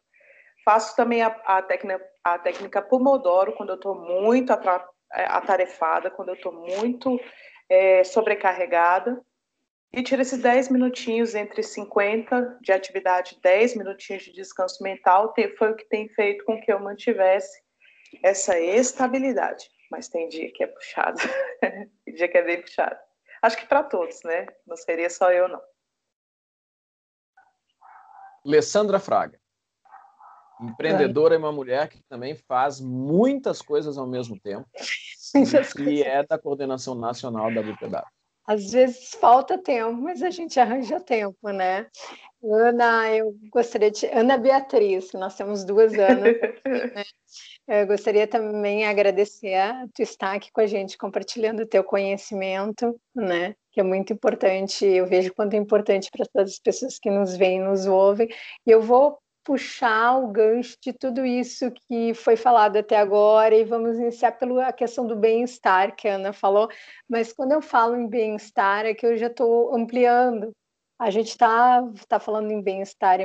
Faço 0.66 0.96
também 0.96 1.22
a, 1.22 1.28
a, 1.28 1.62
técnica, 1.62 2.04
a 2.24 2.40
técnica 2.40 2.82
Pomodoro, 2.82 3.54
quando 3.54 3.70
eu 3.70 3.76
estou 3.76 3.94
muito 3.94 4.52
é, 4.52 5.26
atarefada, 5.26 6.10
quando 6.10 6.30
eu 6.30 6.36
estou 6.36 6.52
muito 6.52 7.20
é, 7.70 8.04
sobrecarregada. 8.04 9.24
E 9.92 10.04
tira 10.04 10.22
esses 10.22 10.40
10 10.40 10.70
minutinhos 10.70 11.34
entre 11.34 11.64
50 11.64 12.60
de 12.62 12.72
atividade, 12.72 13.40
10 13.42 13.76
minutinhos 13.76 14.24
de 14.24 14.32
descanso 14.32 14.84
mental, 14.84 15.34
foi 15.58 15.72
o 15.72 15.76
que 15.76 15.86
tem 15.86 16.08
feito 16.10 16.46
com 16.46 16.62
que 16.62 16.72
eu 16.72 16.80
mantivesse 16.80 17.60
essa 18.24 18.60
estabilidade. 18.60 19.70
mas 19.92 20.08
tem 20.08 20.30
dia 20.30 20.52
que 20.54 20.64
é 20.64 20.68
puxado, 20.68 21.18
tem 22.06 22.14
dia 22.14 22.28
que 22.28 22.38
é 22.38 22.44
bem 22.44 22.62
puxado. 22.62 22.96
Acho 23.42 23.58
que 23.58 23.66
para 23.66 23.82
todos, 23.82 24.22
né? 24.24 24.46
Não 24.68 24.78
seria 24.78 25.10
só 25.10 25.32
eu, 25.32 25.48
não. 25.48 25.62
Alessandra 28.46 29.00
Fraga. 29.00 29.40
Empreendedora 30.62 31.36
é 31.36 31.38
uma 31.38 31.52
mulher 31.52 31.88
que 31.88 32.02
também 32.04 32.36
faz 32.36 32.82
muitas 32.82 33.62
coisas 33.62 33.98
ao 33.98 34.06
mesmo 34.06 34.38
tempo 34.40 34.70
e 35.80 36.04
é 36.04 36.22
da 36.24 36.38
coordenação 36.38 36.94
nacional 36.94 37.54
da 37.54 37.64
BPW. 37.64 38.19
Às 38.50 38.72
vezes 38.72 39.12
falta 39.12 39.60
tempo, 39.60 39.94
mas 40.02 40.24
a 40.24 40.32
gente 40.32 40.60
arranja 40.60 41.00
tempo, 41.00 41.52
né? 41.52 41.86
Ana, 42.44 43.16
eu 43.16 43.38
gostaria 43.52 43.92
de. 43.92 44.08
Ana 44.08 44.40
Beatriz, 44.40 45.14
nós 45.14 45.36
temos 45.36 45.64
duas 45.64 45.94
Anas. 45.94 46.36
Né? 46.66 47.04
Eu 47.68 47.86
gostaria 47.86 48.26
também 48.28 48.80
de 48.80 48.86
agradecer 48.86 49.54
a 49.54 49.86
tu 49.94 50.02
estar 50.02 50.34
aqui 50.34 50.52
com 50.52 50.62
a 50.62 50.66
gente, 50.66 50.98
compartilhando 50.98 51.60
o 51.60 51.68
teu 51.68 51.84
conhecimento, 51.84 53.00
né? 53.14 53.56
Que 53.72 53.82
é 53.82 53.84
muito 53.84 54.12
importante. 54.12 54.84
Eu 54.84 55.06
vejo 55.06 55.32
quanto 55.36 55.54
é 55.54 55.58
importante 55.58 56.10
para 56.10 56.26
todas 56.26 56.54
as 56.54 56.60
pessoas 56.60 56.98
que 56.98 57.12
nos 57.12 57.38
veem, 57.38 57.62
nos 57.62 57.86
ouvem. 57.86 58.28
E 58.66 58.72
eu 58.72 58.82
vou 58.82 59.20
puxar 59.50 60.16
o 60.20 60.28
gancho 60.28 60.78
de 60.80 60.94
tudo 60.94 61.26
isso 61.26 61.72
que 61.72 62.14
foi 62.14 62.36
falado 62.36 62.78
até 62.78 62.96
agora 62.96 63.56
e 63.56 63.64
vamos 63.64 63.98
iniciar 63.98 64.34
pela 64.34 64.72
questão 64.72 65.08
do 65.08 65.16
bem-estar 65.16 65.96
que 65.96 66.08
a 66.08 66.14
Ana 66.14 66.32
falou. 66.32 66.70
Mas 67.10 67.34
quando 67.34 67.54
eu 67.54 67.62
falo 67.62 67.96
em 67.96 68.08
bem-estar, 68.08 68.86
é 68.86 68.94
que 68.94 69.04
eu 69.04 69.18
já 69.18 69.26
estou 69.26 69.76
ampliando 69.76 70.52
a 71.00 71.10
gente 71.10 71.30
está 71.30 71.82
tá 72.08 72.20
falando 72.20 72.52
em 72.52 72.62
bem-estar 72.62 73.20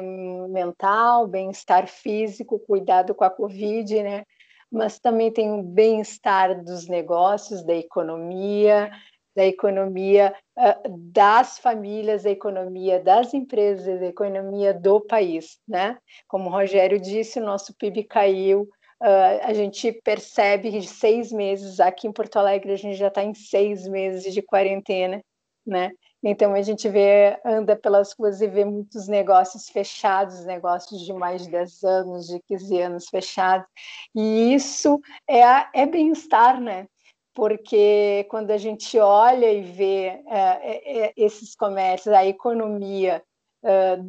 mental, 0.48 1.26
bem-estar 1.26 1.88
físico, 1.88 2.58
cuidado 2.60 3.14
com 3.14 3.24
a 3.24 3.30
Covid, 3.30 4.00
né? 4.02 4.24
Mas 4.70 4.98
também 5.00 5.30
tem 5.30 5.52
o 5.52 5.62
bem-estar 5.62 6.64
dos 6.64 6.86
negócios, 6.86 7.64
da 7.64 7.74
economia, 7.74 8.90
da 9.34 9.44
economia 9.44 10.34
uh, 10.56 10.88
das 11.12 11.58
famílias, 11.58 12.22
da 12.22 12.30
economia 12.30 13.00
das 13.00 13.34
empresas, 13.34 14.00
da 14.00 14.06
economia 14.06 14.72
do 14.72 15.00
país, 15.00 15.58
né? 15.66 15.98
Como 16.28 16.48
o 16.48 16.52
Rogério 16.52 17.00
disse, 17.00 17.40
o 17.40 17.44
nosso 17.44 17.74
PIB 17.74 18.04
caiu, 18.04 18.62
uh, 19.02 19.40
a 19.42 19.52
gente 19.52 19.92
percebe 20.04 20.70
que 20.70 20.80
de 20.80 20.88
seis 20.88 21.32
meses, 21.32 21.80
aqui 21.80 22.06
em 22.06 22.12
Porto 22.12 22.36
Alegre, 22.36 22.72
a 22.72 22.76
gente 22.76 22.96
já 22.96 23.08
está 23.08 23.22
em 23.22 23.34
seis 23.34 23.86
meses 23.88 24.32
de 24.32 24.42
quarentena, 24.42 25.20
né? 25.66 25.92
Então 26.26 26.54
a 26.54 26.62
gente 26.62 26.88
vê, 26.88 27.38
anda 27.44 27.76
pelas 27.76 28.14
ruas 28.18 28.40
e 28.40 28.46
vê 28.46 28.64
muitos 28.64 29.06
negócios 29.06 29.68
fechados, 29.68 30.46
negócios 30.46 31.02
de 31.02 31.12
mais 31.12 31.42
de 31.42 31.50
10 31.50 31.84
anos, 31.84 32.26
de 32.26 32.40
15 32.48 32.80
anos 32.80 33.08
fechados. 33.10 33.66
E 34.14 34.54
isso 34.54 34.98
é, 35.28 35.42
é 35.74 35.86
bem-estar, 35.86 36.58
né? 36.58 36.86
Porque 37.34 38.26
quando 38.30 38.50
a 38.52 38.56
gente 38.56 38.98
olha 38.98 39.52
e 39.52 39.62
vê 39.62 40.04
é, 40.04 40.24
é, 40.28 41.06
é 41.06 41.12
esses 41.16 41.54
comércios, 41.54 42.14
a 42.14 42.24
economia 42.24 43.22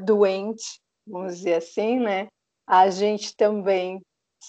doente, 0.03 0.81
vamos 1.07 1.37
dizer 1.37 1.55
assim, 1.55 1.97
né? 1.97 2.27
A 2.67 2.89
gente 2.89 3.35
também 3.35 4.01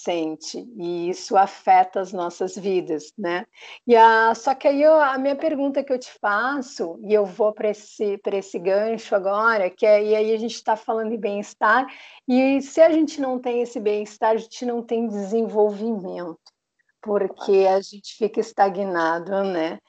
sente 0.03 0.67
e 0.77 1.09
isso 1.09 1.35
afeta 1.35 1.99
as 1.99 2.13
nossas 2.13 2.55
vidas, 2.55 3.11
né? 3.17 3.45
E 3.85 3.95
a, 3.95 4.33
só 4.35 4.53
que 4.53 4.67
aí 4.67 4.81
eu, 4.81 4.93
a 4.93 5.17
minha 5.17 5.35
pergunta 5.35 5.83
que 5.83 5.91
eu 5.91 5.99
te 5.99 6.11
faço 6.19 6.99
e 7.03 7.13
eu 7.13 7.25
vou 7.25 7.53
para 7.53 7.69
esse 7.69 8.17
para 8.19 8.37
esse 8.37 8.59
gancho 8.59 9.15
agora, 9.15 9.69
que 9.69 9.85
é, 9.85 10.03
e 10.03 10.15
aí 10.15 10.33
a 10.33 10.37
gente 10.37 10.55
está 10.55 10.75
falando 10.75 11.11
de 11.11 11.17
bem-estar 11.17 11.87
e 12.27 12.61
se 12.61 12.81
a 12.81 12.91
gente 12.91 13.19
não 13.19 13.39
tem 13.39 13.61
esse 13.61 13.79
bem-estar, 13.79 14.31
a 14.31 14.37
gente 14.37 14.65
não 14.65 14.83
tem 14.83 15.07
desenvolvimento 15.07 16.37
porque 17.01 17.67
a 17.69 17.79
gente 17.81 18.15
fica 18.15 18.39
estagnado, 18.39 19.43
né? 19.43 19.79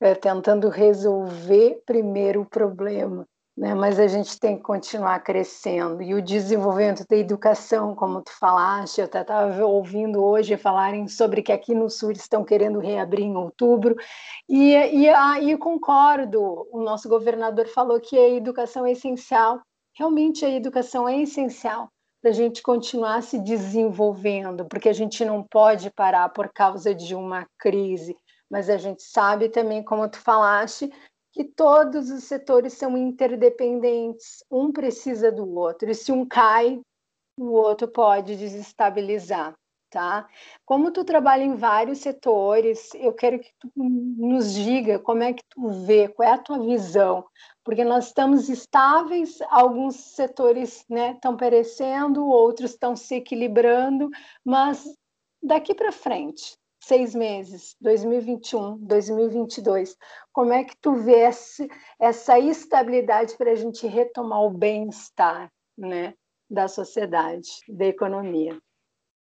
É, 0.00 0.14
tentando 0.14 0.68
resolver 0.68 1.82
primeiro 1.84 2.42
o 2.42 2.46
problema 2.48 3.26
né? 3.58 3.74
mas 3.74 3.98
a 3.98 4.06
gente 4.06 4.38
tem 4.38 4.56
que 4.56 4.62
continuar 4.62 5.18
crescendo. 5.20 6.00
E 6.00 6.14
o 6.14 6.22
desenvolvimento 6.22 7.04
da 7.08 7.16
educação, 7.16 7.94
como 7.94 8.22
tu 8.22 8.30
falaste, 8.38 8.98
eu 8.98 9.06
até 9.06 9.20
estava 9.20 9.66
ouvindo 9.66 10.22
hoje 10.22 10.56
falarem 10.56 11.08
sobre 11.08 11.42
que 11.42 11.50
aqui 11.50 11.74
no 11.74 11.90
Sul 11.90 12.12
estão 12.12 12.44
querendo 12.44 12.78
reabrir 12.78 13.24
em 13.24 13.36
outubro, 13.36 13.96
e, 14.48 14.72
e 14.72 15.08
aí 15.08 15.56
concordo, 15.58 16.68
o 16.70 16.80
nosso 16.80 17.08
governador 17.08 17.66
falou 17.66 18.00
que 18.00 18.16
a 18.16 18.28
educação 18.28 18.86
é 18.86 18.92
essencial, 18.92 19.60
realmente 19.96 20.44
a 20.44 20.50
educação 20.50 21.08
é 21.08 21.20
essencial 21.20 21.88
para 22.20 22.30
a 22.30 22.34
gente 22.34 22.62
continuar 22.62 23.22
se 23.22 23.38
desenvolvendo, 23.38 24.64
porque 24.66 24.88
a 24.88 24.92
gente 24.92 25.24
não 25.24 25.42
pode 25.42 25.90
parar 25.90 26.28
por 26.30 26.50
causa 26.52 26.94
de 26.94 27.14
uma 27.14 27.46
crise, 27.58 28.16
mas 28.50 28.68
a 28.68 28.76
gente 28.76 29.02
sabe 29.02 29.48
também, 29.48 29.82
como 29.84 30.08
tu 30.08 30.18
falaste, 30.18 30.90
que 31.32 31.44
todos 31.44 32.10
os 32.10 32.24
setores 32.24 32.72
são 32.72 32.96
interdependentes, 32.96 34.42
um 34.50 34.72
precisa 34.72 35.30
do 35.30 35.48
outro, 35.56 35.90
e 35.90 35.94
se 35.94 36.10
um 36.10 36.26
cai, 36.26 36.80
o 37.38 37.52
outro 37.52 37.86
pode 37.86 38.36
desestabilizar, 38.36 39.54
tá? 39.90 40.28
Como 40.64 40.90
tu 40.90 41.04
trabalha 41.04 41.42
em 41.42 41.54
vários 41.54 41.98
setores, 41.98 42.90
eu 42.94 43.12
quero 43.12 43.38
que 43.38 43.50
tu 43.58 43.70
nos 43.76 44.54
diga 44.54 44.98
como 44.98 45.22
é 45.22 45.32
que 45.32 45.42
tu 45.48 45.68
vê, 45.84 46.08
qual 46.08 46.28
é 46.28 46.32
a 46.32 46.38
tua 46.38 46.58
visão, 46.58 47.24
porque 47.64 47.84
nós 47.84 48.06
estamos 48.06 48.48
estáveis, 48.48 49.38
alguns 49.48 49.96
setores 49.96 50.84
né, 50.88 51.12
estão 51.12 51.36
perecendo, 51.36 52.26
outros 52.26 52.72
estão 52.72 52.94
se 52.96 53.16
equilibrando, 53.16 54.10
mas 54.44 54.84
daqui 55.42 55.74
para 55.74 55.92
frente, 55.92 56.56
seis 56.80 57.14
meses, 57.14 57.76
2021, 57.80 58.78
2022, 58.78 59.96
como 60.32 60.52
é 60.52 60.64
que 60.64 60.76
tu 60.80 60.94
vê 60.94 61.28
esse, 61.28 61.68
essa 62.00 62.38
estabilidade 62.38 63.36
para 63.36 63.52
a 63.52 63.54
gente 63.54 63.86
retomar 63.86 64.42
o 64.42 64.50
bem-estar 64.50 65.50
né, 65.76 66.14
da 66.48 66.68
sociedade, 66.68 67.48
da 67.68 67.86
economia? 67.86 68.58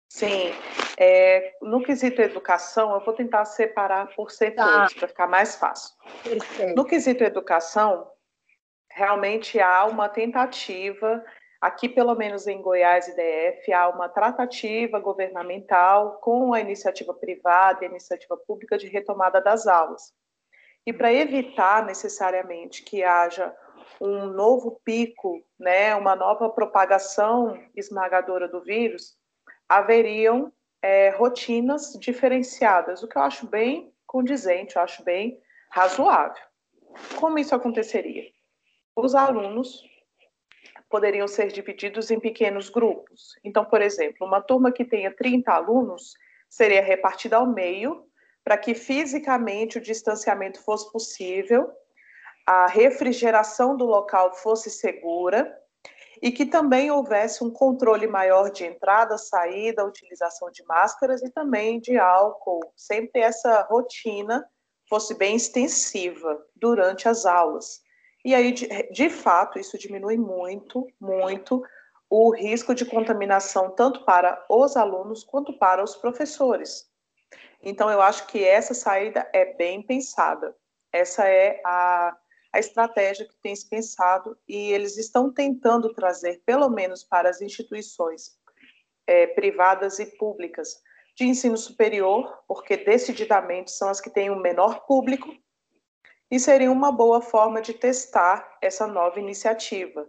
Sim, 0.08 0.52
é, 0.98 1.56
no 1.60 1.82
quesito 1.82 2.22
educação, 2.22 2.94
eu 2.94 3.04
vou 3.04 3.14
tentar 3.14 3.44
separar 3.44 4.14
por 4.14 4.30
setores 4.30 4.92
tá. 4.92 4.98
para 4.98 5.08
ficar 5.08 5.26
mais 5.26 5.56
fácil. 5.56 5.94
Perfeito. 6.22 6.74
No 6.74 6.84
quesito 6.84 7.24
educação, 7.24 8.10
realmente 8.90 9.60
há 9.60 9.84
uma 9.84 10.08
tentativa 10.08 11.22
Aqui, 11.60 11.88
pelo 11.88 12.14
menos 12.14 12.46
em 12.46 12.60
Goiás 12.60 13.08
e 13.08 13.16
DF, 13.16 13.72
há 13.72 13.88
uma 13.88 14.08
tratativa 14.08 15.00
governamental 15.00 16.18
com 16.20 16.52
a 16.52 16.60
iniciativa 16.60 17.14
privada 17.14 17.82
e 17.82 17.86
a 17.86 17.90
iniciativa 17.90 18.36
pública 18.36 18.76
de 18.76 18.86
retomada 18.86 19.40
das 19.40 19.66
aulas. 19.66 20.12
E 20.86 20.92
para 20.92 21.12
evitar 21.12 21.84
necessariamente 21.84 22.82
que 22.84 23.02
haja 23.02 23.54
um 24.00 24.26
novo 24.26 24.80
pico, 24.84 25.42
né, 25.58 25.94
uma 25.96 26.14
nova 26.14 26.50
propagação 26.50 27.58
esmagadora 27.74 28.46
do 28.46 28.62
vírus, 28.62 29.16
haveriam 29.68 30.52
é, 30.82 31.10
rotinas 31.10 31.92
diferenciadas, 32.00 33.02
o 33.02 33.08
que 33.08 33.18
eu 33.18 33.22
acho 33.22 33.46
bem 33.46 33.92
condizente, 34.06 34.76
eu 34.76 34.82
acho 34.82 35.02
bem 35.02 35.40
razoável. 35.70 36.42
Como 37.18 37.38
isso 37.38 37.54
aconteceria? 37.54 38.24
Os 38.94 39.14
alunos 39.14 39.82
poderiam 40.88 41.26
ser 41.26 41.48
divididos 41.48 42.10
em 42.10 42.20
pequenos 42.20 42.70
grupos. 42.70 43.34
Então, 43.44 43.64
por 43.64 43.82
exemplo, 43.82 44.26
uma 44.26 44.40
turma 44.40 44.72
que 44.72 44.84
tenha 44.84 45.14
30 45.14 45.52
alunos 45.52 46.14
seria 46.48 46.82
repartida 46.82 47.36
ao 47.36 47.46
meio, 47.46 48.06
para 48.44 48.56
que 48.56 48.74
fisicamente 48.74 49.78
o 49.78 49.80
distanciamento 49.80 50.62
fosse 50.62 50.90
possível, 50.92 51.68
a 52.46 52.68
refrigeração 52.68 53.76
do 53.76 53.84
local 53.84 54.32
fosse 54.34 54.70
segura 54.70 55.52
e 56.22 56.30
que 56.30 56.46
também 56.46 56.90
houvesse 56.90 57.44
um 57.44 57.50
controle 57.50 58.06
maior 58.06 58.50
de 58.50 58.64
entrada, 58.64 59.18
saída, 59.18 59.84
utilização 59.84 60.50
de 60.50 60.64
máscaras 60.64 61.22
e 61.22 61.30
também 61.30 61.80
de 61.80 61.98
álcool. 61.98 62.72
Sempre 62.76 63.20
essa 63.20 63.62
rotina 63.62 64.44
fosse 64.88 65.14
bem 65.14 65.36
extensiva 65.36 66.38
durante 66.54 67.08
as 67.08 67.26
aulas. 67.26 67.80
E 68.24 68.34
aí, 68.34 68.52
de, 68.52 68.66
de 68.90 69.10
fato, 69.10 69.58
isso 69.58 69.78
diminui 69.78 70.16
muito, 70.16 70.86
muito 71.00 71.62
o 72.08 72.34
risco 72.34 72.74
de 72.74 72.84
contaminação 72.84 73.70
tanto 73.70 74.04
para 74.04 74.44
os 74.48 74.76
alunos 74.76 75.24
quanto 75.24 75.56
para 75.58 75.82
os 75.82 75.96
professores. 75.96 76.86
Então, 77.62 77.90
eu 77.90 78.00
acho 78.00 78.26
que 78.26 78.44
essa 78.44 78.74
saída 78.74 79.28
é 79.32 79.54
bem 79.54 79.82
pensada. 79.82 80.54
Essa 80.92 81.28
é 81.28 81.60
a, 81.64 82.16
a 82.52 82.58
estratégia 82.58 83.26
que 83.26 83.36
tem 83.42 83.54
se 83.54 83.68
pensado 83.68 84.36
e 84.48 84.72
eles 84.72 84.96
estão 84.96 85.32
tentando 85.32 85.92
trazer, 85.92 86.42
pelo 86.44 86.68
menos 86.68 87.04
para 87.04 87.28
as 87.28 87.40
instituições 87.40 88.38
é, 89.06 89.26
privadas 89.26 89.98
e 89.98 90.06
públicas 90.16 90.80
de 91.14 91.24
ensino 91.24 91.56
superior, 91.56 92.42
porque 92.46 92.76
decididamente 92.76 93.70
são 93.70 93.88
as 93.88 94.00
que 94.00 94.10
têm 94.10 94.30
o 94.30 94.36
menor 94.36 94.86
público 94.86 95.34
e 96.30 96.38
seria 96.38 96.70
uma 96.70 96.92
boa 96.92 97.20
forma 97.20 97.62
de 97.62 97.72
testar 97.72 98.58
essa 98.60 98.86
nova 98.86 99.18
iniciativa. 99.18 100.06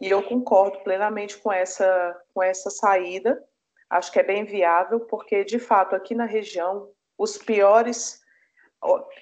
E 0.00 0.08
eu 0.08 0.22
concordo 0.22 0.80
plenamente 0.80 1.36
com 1.38 1.52
essa, 1.52 2.16
com 2.32 2.42
essa 2.42 2.70
saída, 2.70 3.42
acho 3.90 4.12
que 4.12 4.18
é 4.18 4.22
bem 4.22 4.44
viável, 4.44 5.00
porque, 5.00 5.44
de 5.44 5.58
fato, 5.58 5.94
aqui 5.94 6.14
na 6.14 6.24
região, 6.24 6.90
os 7.16 7.36
piores, 7.36 8.17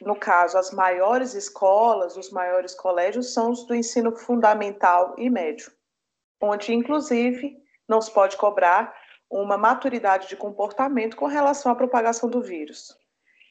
no 0.03 0.15
caso, 0.17 0.59
as 0.59 0.71
maiores 0.71 1.35
escolas, 1.35 2.17
os 2.17 2.31
maiores 2.31 2.75
colégios 2.75 3.33
são 3.33 3.51
os 3.51 3.67
do 3.67 3.75
ensino 3.75 4.15
fundamental 4.15 5.15
e 5.17 5.31
médio, 5.31 5.73
onde, 6.41 6.75
inclusive, 6.75 7.57
não 7.89 8.01
se 8.01 8.13
pode 8.13 8.37
cobrar 8.37 8.95
uma 9.31 9.57
maturidade 9.57 10.29
de 10.29 10.37
comportamento 10.37 11.17
com 11.17 11.27
relação 11.27 11.73
à 11.73 11.75
propagação 11.75 12.29
do 12.29 12.43
vírus. 12.43 12.95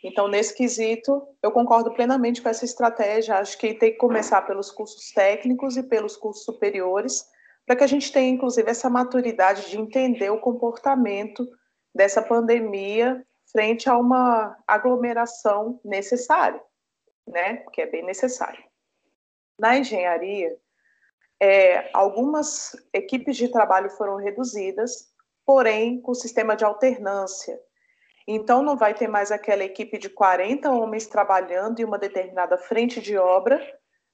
Então, 0.03 0.27
nesse 0.27 0.55
quesito, 0.55 1.27
eu 1.41 1.51
concordo 1.51 1.91
plenamente 1.93 2.41
com 2.41 2.47
essa 2.47 2.63
estratégia. 2.63 3.39
Acho 3.39 3.57
que 3.57 3.73
tem 3.73 3.91
que 3.91 3.97
começar 3.97 4.43
pelos 4.43 4.69
cursos 4.69 5.11
técnicos 5.11 5.75
e 5.77 5.83
pelos 5.83 6.15
cursos 6.15 6.45
superiores, 6.45 7.25
para 7.65 7.75
que 7.75 7.83
a 7.83 7.87
gente 7.87 8.11
tenha, 8.11 8.29
inclusive, 8.29 8.69
essa 8.69 8.89
maturidade 8.89 9.67
de 9.67 9.79
entender 9.79 10.29
o 10.29 10.39
comportamento 10.39 11.47
dessa 11.93 12.21
pandemia 12.21 13.25
frente 13.55 13.89
a 13.89 13.97
uma 13.97 14.57
aglomeração 14.67 15.79
necessária, 15.85 16.61
né? 17.25 17.63
Que 17.71 17.83
é 17.83 17.85
bem 17.85 18.03
necessária. 18.03 18.61
Na 19.57 19.77
engenharia, 19.77 20.57
é, 21.41 21.89
algumas 21.93 22.75
equipes 22.91 23.37
de 23.37 23.47
trabalho 23.47 23.89
foram 23.91 24.17
reduzidas, 24.17 25.09
porém 25.45 26.01
com 26.01 26.13
sistema 26.13 26.53
de 26.53 26.65
alternância. 26.65 27.57
Então, 28.27 28.61
não 28.61 28.75
vai 28.75 28.93
ter 28.93 29.07
mais 29.07 29.31
aquela 29.31 29.63
equipe 29.63 29.97
de 29.97 30.09
40 30.09 30.69
homens 30.71 31.07
trabalhando 31.07 31.79
em 31.79 31.85
uma 31.85 31.97
determinada 31.97 32.57
frente 32.57 32.99
de 32.99 33.17
obra 33.17 33.61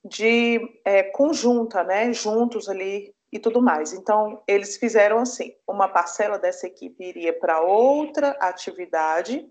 de 0.05 0.59
é, 0.85 1.01
conjunta, 1.01 1.83
né, 1.83 2.13
juntos 2.13 2.69
ali 2.69 3.11
e 3.31 3.39
tudo 3.39 3.61
mais. 3.61 3.93
Então, 3.93 4.43
eles 4.47 4.77
fizeram 4.77 5.19
assim: 5.19 5.55
uma 5.67 5.87
parcela 5.87 6.37
dessa 6.37 6.67
equipe 6.67 7.03
iria 7.03 7.37
para 7.37 7.61
outra 7.61 8.31
atividade 8.39 9.49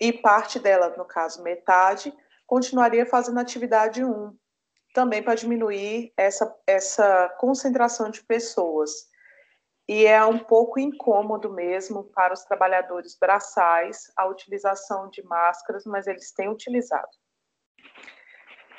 e 0.00 0.12
parte 0.12 0.58
dela, 0.58 0.94
no 0.96 1.04
caso, 1.04 1.42
metade, 1.42 2.12
continuaria 2.46 3.06
fazendo 3.06 3.38
atividade 3.38 4.04
1, 4.04 4.36
também 4.94 5.22
para 5.22 5.34
diminuir 5.34 6.12
essa, 6.16 6.54
essa 6.66 7.28
concentração 7.38 8.10
de 8.10 8.22
pessoas. 8.24 8.90
E 9.88 10.06
é 10.06 10.24
um 10.24 10.38
pouco 10.38 10.78
incômodo 10.78 11.52
mesmo 11.52 12.04
para 12.04 12.32
os 12.32 12.44
trabalhadores 12.44 13.16
braçais 13.18 14.12
a 14.16 14.26
utilização 14.26 15.10
de 15.10 15.22
máscaras, 15.24 15.84
mas 15.84 16.06
eles 16.06 16.32
têm 16.32 16.48
utilizado. 16.48 17.10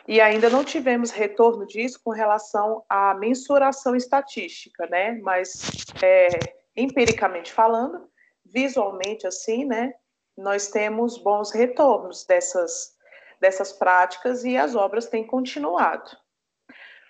E 0.07 0.19
ainda 0.19 0.49
não 0.49 0.63
tivemos 0.63 1.11
retorno 1.11 1.65
disso 1.65 1.99
com 2.03 2.11
relação 2.11 2.83
à 2.89 3.13
mensuração 3.13 3.95
estatística, 3.95 4.85
né? 4.87 5.13
Mas 5.21 5.71
é, 6.01 6.27
empiricamente 6.75 7.51
falando, 7.51 8.09
visualmente 8.45 9.25
assim, 9.25 9.65
né? 9.65 9.93
Nós 10.37 10.67
temos 10.67 11.17
bons 11.17 11.51
retornos 11.51 12.25
dessas, 12.25 12.97
dessas 13.39 13.71
práticas 13.71 14.43
e 14.43 14.57
as 14.57 14.75
obras 14.75 15.07
têm 15.07 15.25
continuado. 15.25 16.17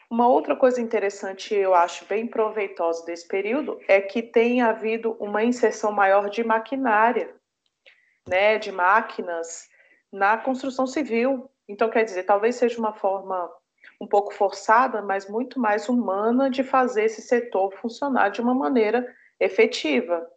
Uma 0.10 0.27
outra 0.27 0.56
coisa 0.56 0.79
interessante, 0.79 1.56
eu 1.56 1.73
acho 1.73 2.06
bem 2.06 2.27
proveitosa 2.27 3.03
desse 3.03 3.27
período, 3.27 3.79
é 3.88 3.99
que 3.99 4.21
tem 4.21 4.62
havido 4.62 5.17
uma 5.19 5.43
inserção 5.43 5.91
maior 5.91 6.29
de 6.29 6.43
maquinária, 6.43 7.34
né, 8.27 8.60
de 8.60 8.71
máquinas 8.71 9.67
na 10.12 10.38
construção 10.38 10.86
civil, 10.86 11.49
então, 11.67 11.89
quer 11.89 12.04
dizer, 12.04 12.23
talvez 12.23 12.56
seja 12.56 12.80
uma 12.80 12.93
forma 12.93 13.49
um 13.99 14.08
pouco 14.08 14.34
forçada, 14.34 15.02
mas 15.02 15.30
muito 15.30 15.60
mais 15.60 15.88
humana 15.88 16.49
de 16.49 16.63
fazer 16.63 17.06
esse 17.06 17.21
setor 17.21 17.73
funcionar 17.78 18.30
de 18.30 18.41
uma 18.41 18.54
maneira 18.54 19.06
efetiva. 19.39 20.28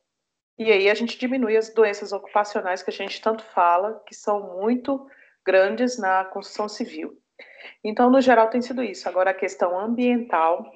E 0.59 0.71
aí 0.73 0.89
a 0.89 0.95
gente 0.95 1.19
diminui 1.19 1.57
as 1.57 1.73
doenças 1.73 2.13
ocupacionais 2.13 2.83
que 2.83 2.91
a 2.91 2.93
gente 2.93 3.21
tanto 3.21 3.45
fala, 3.45 4.03
que 4.07 4.15
são 4.15 4.57
muito 4.57 5.07
grandes 5.45 5.99
na 5.99 6.25
construção 6.25 6.69
civil. 6.69 7.19
Então, 7.85 8.11
no 8.11 8.21
geral, 8.21 8.49
tem 8.49 8.63
sido 8.63 8.83
isso. 8.83 9.09
Agora, 9.09 9.31
a 9.31 9.35
questão 9.35 9.79
ambiental, 9.79 10.73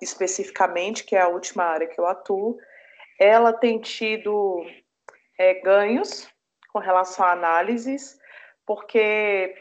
especificamente, 0.00 1.04
que 1.04 1.14
é 1.14 1.20
a 1.20 1.28
última 1.28 1.64
área 1.64 1.86
que 1.86 2.00
eu 2.00 2.06
atuo, 2.06 2.56
ela 3.18 3.52
tem 3.52 3.78
tido 3.80 4.64
é, 5.38 5.54
ganhos 5.54 6.28
com 6.72 6.78
relação 6.78 7.26
a 7.26 7.32
análises 7.32 8.18
porque 8.68 9.54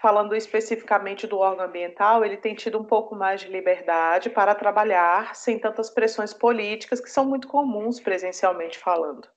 falando 0.00 0.34
especificamente 0.34 1.26
do 1.26 1.38
órgão 1.38 1.66
ambiental, 1.66 2.24
ele 2.24 2.38
tem 2.38 2.54
tido 2.54 2.78
um 2.78 2.84
pouco 2.84 3.14
mais 3.14 3.42
de 3.42 3.48
liberdade 3.48 4.30
para 4.30 4.54
trabalhar 4.54 5.36
sem 5.36 5.58
tantas 5.58 5.90
pressões 5.90 6.32
políticas 6.32 6.98
que 6.98 7.10
são 7.10 7.26
muito 7.26 7.46
comuns 7.46 8.00
presencialmente 8.00 8.78
falando. 8.78 9.28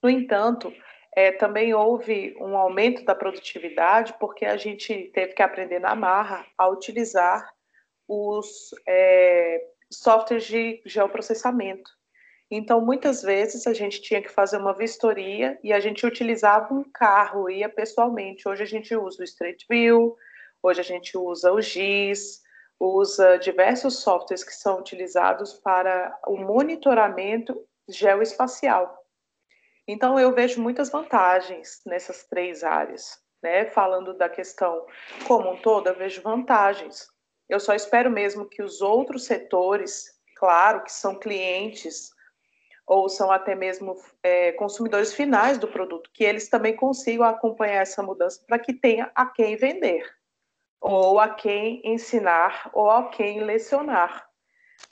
No 0.00 0.08
entanto, 0.08 0.72
é, 1.16 1.32
também 1.32 1.74
houve 1.74 2.36
um 2.38 2.56
aumento 2.56 3.04
da 3.04 3.16
produtividade 3.16 4.14
porque 4.20 4.46
a 4.46 4.56
gente 4.56 5.10
teve 5.12 5.34
que 5.34 5.42
aprender 5.42 5.80
na 5.80 5.96
marra 5.96 6.46
a 6.56 6.68
utilizar 6.68 7.52
os 8.06 8.70
é, 8.86 9.60
softwares 9.90 10.44
de 10.44 10.80
geoprocessamento. 10.86 11.90
Então, 12.56 12.80
muitas 12.80 13.20
vezes 13.20 13.66
a 13.66 13.72
gente 13.72 14.00
tinha 14.00 14.22
que 14.22 14.28
fazer 14.28 14.58
uma 14.58 14.72
vistoria 14.72 15.58
e 15.60 15.72
a 15.72 15.80
gente 15.80 16.06
utilizava 16.06 16.72
um 16.72 16.84
carro, 16.84 17.50
ia 17.50 17.68
pessoalmente. 17.68 18.48
Hoje 18.48 18.62
a 18.62 18.66
gente 18.66 18.94
usa 18.94 19.20
o 19.20 19.24
Street 19.24 19.64
View, 19.68 20.16
hoje 20.62 20.80
a 20.80 20.84
gente 20.84 21.18
usa 21.18 21.52
o 21.52 21.60
GIS, 21.60 22.42
usa 22.78 23.38
diversos 23.38 23.98
softwares 24.04 24.44
que 24.44 24.52
são 24.52 24.78
utilizados 24.78 25.54
para 25.54 26.16
o 26.28 26.36
monitoramento 26.36 27.60
geoespacial. 27.88 29.02
Então, 29.88 30.16
eu 30.16 30.32
vejo 30.32 30.62
muitas 30.62 30.90
vantagens 30.90 31.80
nessas 31.84 32.22
três 32.22 32.62
áreas. 32.62 33.18
Né? 33.42 33.64
Falando 33.64 34.14
da 34.14 34.28
questão 34.28 34.86
como 35.26 35.50
um 35.50 35.60
todo, 35.60 35.88
eu 35.88 35.96
vejo 35.96 36.22
vantagens. 36.22 37.08
Eu 37.48 37.58
só 37.58 37.74
espero 37.74 38.12
mesmo 38.12 38.48
que 38.48 38.62
os 38.62 38.80
outros 38.80 39.24
setores, 39.24 40.04
claro, 40.36 40.84
que 40.84 40.92
são 40.92 41.18
clientes 41.18 42.14
ou 42.86 43.08
são 43.08 43.30
até 43.30 43.54
mesmo 43.54 43.96
é, 44.22 44.52
consumidores 44.52 45.14
finais 45.14 45.58
do 45.58 45.68
produto, 45.68 46.10
que 46.12 46.24
eles 46.24 46.48
também 46.48 46.76
consigam 46.76 47.26
acompanhar 47.26 47.82
essa 47.82 48.02
mudança 48.02 48.42
para 48.46 48.58
que 48.58 48.72
tenha 48.72 49.10
a 49.14 49.26
quem 49.26 49.56
vender, 49.56 50.04
ou 50.80 51.18
a 51.18 51.28
quem 51.28 51.80
ensinar, 51.84 52.70
ou 52.72 52.90
a 52.90 53.08
quem 53.08 53.42
lecionar. 53.42 54.28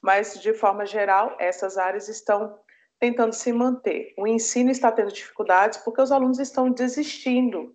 Mas, 0.01 0.41
de 0.41 0.55
forma 0.55 0.87
geral, 0.87 1.37
essas 1.39 1.77
áreas 1.77 2.09
estão 2.09 2.59
tentando 2.99 3.33
se 3.33 3.53
manter. 3.53 4.15
O 4.17 4.27
ensino 4.27 4.71
está 4.71 4.91
tendo 4.91 5.13
dificuldades 5.13 5.79
porque 5.79 6.01
os 6.01 6.13
alunos 6.13 6.39
estão 6.39 6.71
desistindo. 6.71 7.75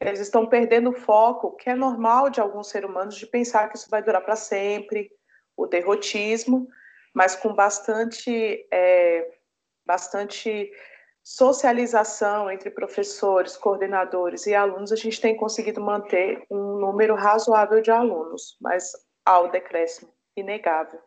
Eles 0.00 0.20
estão 0.20 0.46
perdendo 0.46 0.90
o 0.90 0.94
foco, 0.94 1.56
que 1.56 1.68
é 1.68 1.74
normal 1.74 2.30
de 2.30 2.40
alguns 2.40 2.68
seres 2.68 2.88
humanos, 2.88 3.16
de 3.16 3.26
pensar 3.26 3.68
que 3.68 3.76
isso 3.76 3.90
vai 3.90 4.02
durar 4.02 4.22
para 4.22 4.36
sempre, 4.36 5.10
o 5.56 5.66
derrotismo, 5.66 6.68
mas 7.14 7.36
com 7.36 7.54
bastante 7.54 8.66
é, 8.72 9.30
bastante 9.86 10.70
socialização 11.22 12.50
entre 12.50 12.70
professores, 12.70 13.56
coordenadores 13.56 14.46
e 14.46 14.54
alunos, 14.54 14.90
a 14.90 14.96
gente 14.96 15.20
tem 15.20 15.36
conseguido 15.36 15.80
manter 15.80 16.44
um 16.50 16.78
número 16.78 17.14
razoável 17.14 17.80
de 17.80 17.90
alunos, 17.90 18.56
mas 18.60 18.92
há 19.24 19.40
o 19.40 19.48
decréscimo 19.48 20.12
inegável. 20.36 21.00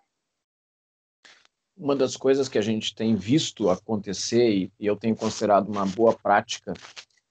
Uma 1.77 1.95
das 1.95 2.15
coisas 2.15 2.47
que 2.47 2.57
a 2.57 2.61
gente 2.61 2.95
tem 2.95 3.15
visto 3.15 3.69
acontecer, 3.69 4.49
e 4.49 4.71
eu 4.79 4.95
tenho 4.95 5.15
considerado 5.15 5.67
uma 5.67 5.85
boa 5.85 6.13
prática, 6.13 6.73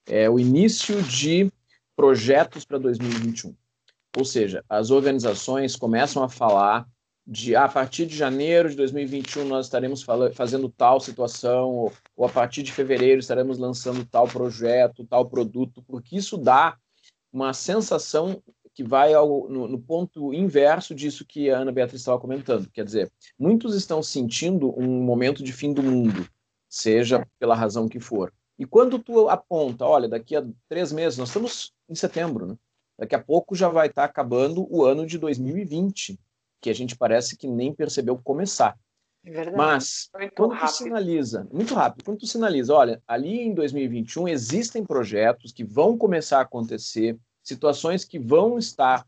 é 0.05 0.29
o 0.29 0.39
início 0.39 1.01
de 1.01 1.51
projetos 1.95 2.63
para 2.63 2.77
2021. 2.77 3.55
Ou 4.15 4.23
seja, 4.23 4.63
as 4.69 4.91
organizações 4.91 5.75
começam 5.75 6.23
a 6.23 6.29
falar 6.29 6.87
de 7.25 7.55
ah, 7.55 7.65
a 7.65 7.69
partir 7.69 8.05
de 8.05 8.15
janeiro 8.15 8.69
de 8.69 8.75
2021 8.75 9.45
nós 9.45 9.65
estaremos 9.65 10.05
fazendo 10.33 10.69
tal 10.69 10.99
situação, 10.99 11.69
ou, 11.71 11.93
ou, 12.15 12.25
a 12.25 12.29
partir 12.29 12.61
de 12.61 12.71
fevereiro 12.71 13.19
estaremos 13.19 13.57
lançando 13.57 14.05
tal 14.05 14.27
projeto, 14.27 15.05
tal 15.05 15.25
produto, 15.27 15.83
porque 15.87 16.15
isso 16.15 16.37
dá 16.37 16.77
uma 17.33 17.53
sensação 17.53 18.41
que 18.73 18.83
vai 18.83 19.13
ao, 19.13 19.49
no, 19.49 19.67
no, 19.67 19.79
ponto 19.79 20.33
inverso 20.33 20.93
disso 20.93 21.25
que 21.25 21.49
a 21.49 21.59
Ana 21.59 21.71
Beatriz 21.71 22.01
estava 22.01 22.19
comentando. 22.19 22.69
Quer 22.71 22.83
dizer, 22.83 23.11
muitos 23.39 23.73
estão 23.73 24.03
sentindo 24.03 24.77
um 24.77 25.01
momento 25.01 25.41
de 25.41 25.53
fim 25.53 25.73
do 25.73 25.81
mundo, 25.81 26.27
seja 26.69 27.25
pela 27.39 27.55
razão 27.55 27.87
que 27.87 27.99
for. 27.99 28.33
E 28.59 28.65
quando 28.65 28.99
tu 28.99 29.29
aponta, 29.29 29.85
olha, 29.85 30.07
daqui 30.07 30.35
a 30.35 30.45
três 30.67 30.91
meses, 30.91 31.17
nós 31.17 31.29
estamos 31.29 31.73
em 31.89 31.95
setembro, 31.95 32.45
né? 32.45 32.55
Daqui 32.97 33.15
a 33.15 33.21
pouco 33.21 33.55
já 33.55 33.67
vai 33.67 33.87
estar 33.87 34.05
acabando 34.05 34.65
o 34.69 34.83
ano 34.83 35.05
de 35.05 35.17
2020 35.17 36.17
que 36.65 36.69
a 36.71 36.73
gente 36.73 36.97
parece 36.97 37.37
que 37.37 37.47
nem 37.47 37.71
percebeu 37.71 38.17
começar. 38.17 38.75
É 39.23 39.51
Mas, 39.51 40.09
muito 40.15 40.33
quando 40.33 40.53
rápido. 40.53 40.71
tu 40.71 40.77
sinaliza, 40.77 41.47
muito 41.53 41.75
rápido, 41.75 42.03
quando 42.03 42.17
tu 42.17 42.25
sinaliza, 42.25 42.73
olha, 42.73 43.03
ali 43.07 43.39
em 43.39 43.53
2021 43.53 44.27
existem 44.27 44.83
projetos 44.83 45.51
que 45.51 45.63
vão 45.63 45.95
começar 45.95 46.39
a 46.39 46.41
acontecer, 46.41 47.15
situações 47.43 48.03
que 48.03 48.17
vão 48.17 48.57
estar 48.57 49.05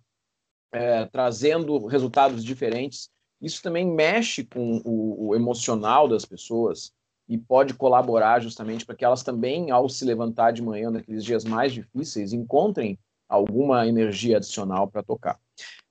é, 0.72 1.06
trazendo 1.06 1.88
resultados 1.88 2.44
diferentes, 2.44 3.10
isso 3.42 3.64
também 3.64 3.88
mexe 3.88 4.44
com 4.44 4.80
o, 4.86 5.30
o 5.30 5.36
emocional 5.36 6.08
das 6.08 6.26
pessoas, 6.26 6.94
e 7.28 7.40
pode 7.40 7.74
colaborar 7.74 8.40
justamente 8.40 8.86
para 8.86 8.96
que 8.96 9.04
elas 9.04 9.24
também, 9.24 9.72
ao 9.72 9.90
se 9.90 10.06
levantar 10.06 10.52
de 10.52 10.62
manhã 10.62 10.92
naqueles 10.92 11.26
dias 11.26 11.44
mais 11.44 11.74
difíceis, 11.74 12.34
encontrem 12.34 13.00
alguma 13.28 13.88
energia 13.88 14.38
adicional 14.38 14.88
para 14.88 15.02
tocar. 15.02 15.40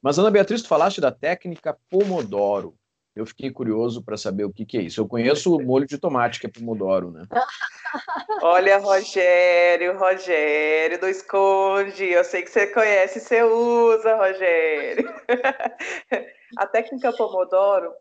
Mas, 0.07 0.21
Ana 0.21 0.31
Beatriz, 0.31 0.63
tu 0.63 0.69
falaste 0.69 1.01
da 1.01 1.11
técnica 1.11 1.77
Pomodoro. 1.91 2.77
Eu 3.13 3.27
fiquei 3.27 3.51
curioso 3.51 4.05
para 4.05 4.17
saber 4.17 4.45
o 4.45 4.53
que, 4.53 4.65
que, 4.65 4.79
é 4.79 4.83
isso. 4.83 5.01
Eu 5.01 5.09
conheço 5.09 5.57
o 5.57 5.61
molho 5.61 5.85
de 5.85 5.99
tomate, 5.99 6.39
que 6.39 6.47
é 6.47 6.49
Pomodoro, 6.49 7.11
né? 7.11 7.25
Olha, 8.41 8.79
Rogério, 8.79 9.99
Rogério, 9.99 11.01
não 11.03 11.09
esconde. 11.09 12.05
Eu 12.05 12.23
sei 12.23 12.43
que 12.43 12.53
você 12.53 12.69
conhece, 12.69 13.19
você 13.19 13.43
usa, 13.43 14.15
Rogério. 14.15 15.13
A 16.57 16.69
técnica 16.69 17.13
Pomodoro, 17.13 17.93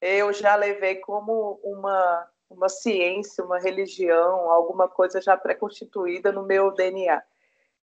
eu 0.00 0.32
já 0.32 0.56
levei 0.56 0.94
como 0.94 1.60
uma 1.62 2.26
uma 2.48 2.70
ciência, 2.70 3.44
uma 3.44 3.60
religião, 3.60 4.50
alguma 4.50 4.88
coisa 4.88 5.20
já 5.20 5.36
pré-constituída 5.36 6.32
no 6.32 6.42
meu 6.42 6.72
DNA. 6.72 7.22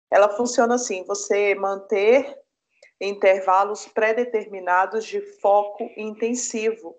Ela 0.10 0.30
funciona 0.30 0.76
assim: 0.76 1.04
você 1.04 1.54
manter 1.56 2.45
intervalos 3.00 3.88
pré-determinados 3.88 5.06
de 5.06 5.22
foco 5.40 5.90
intensivo. 5.98 6.96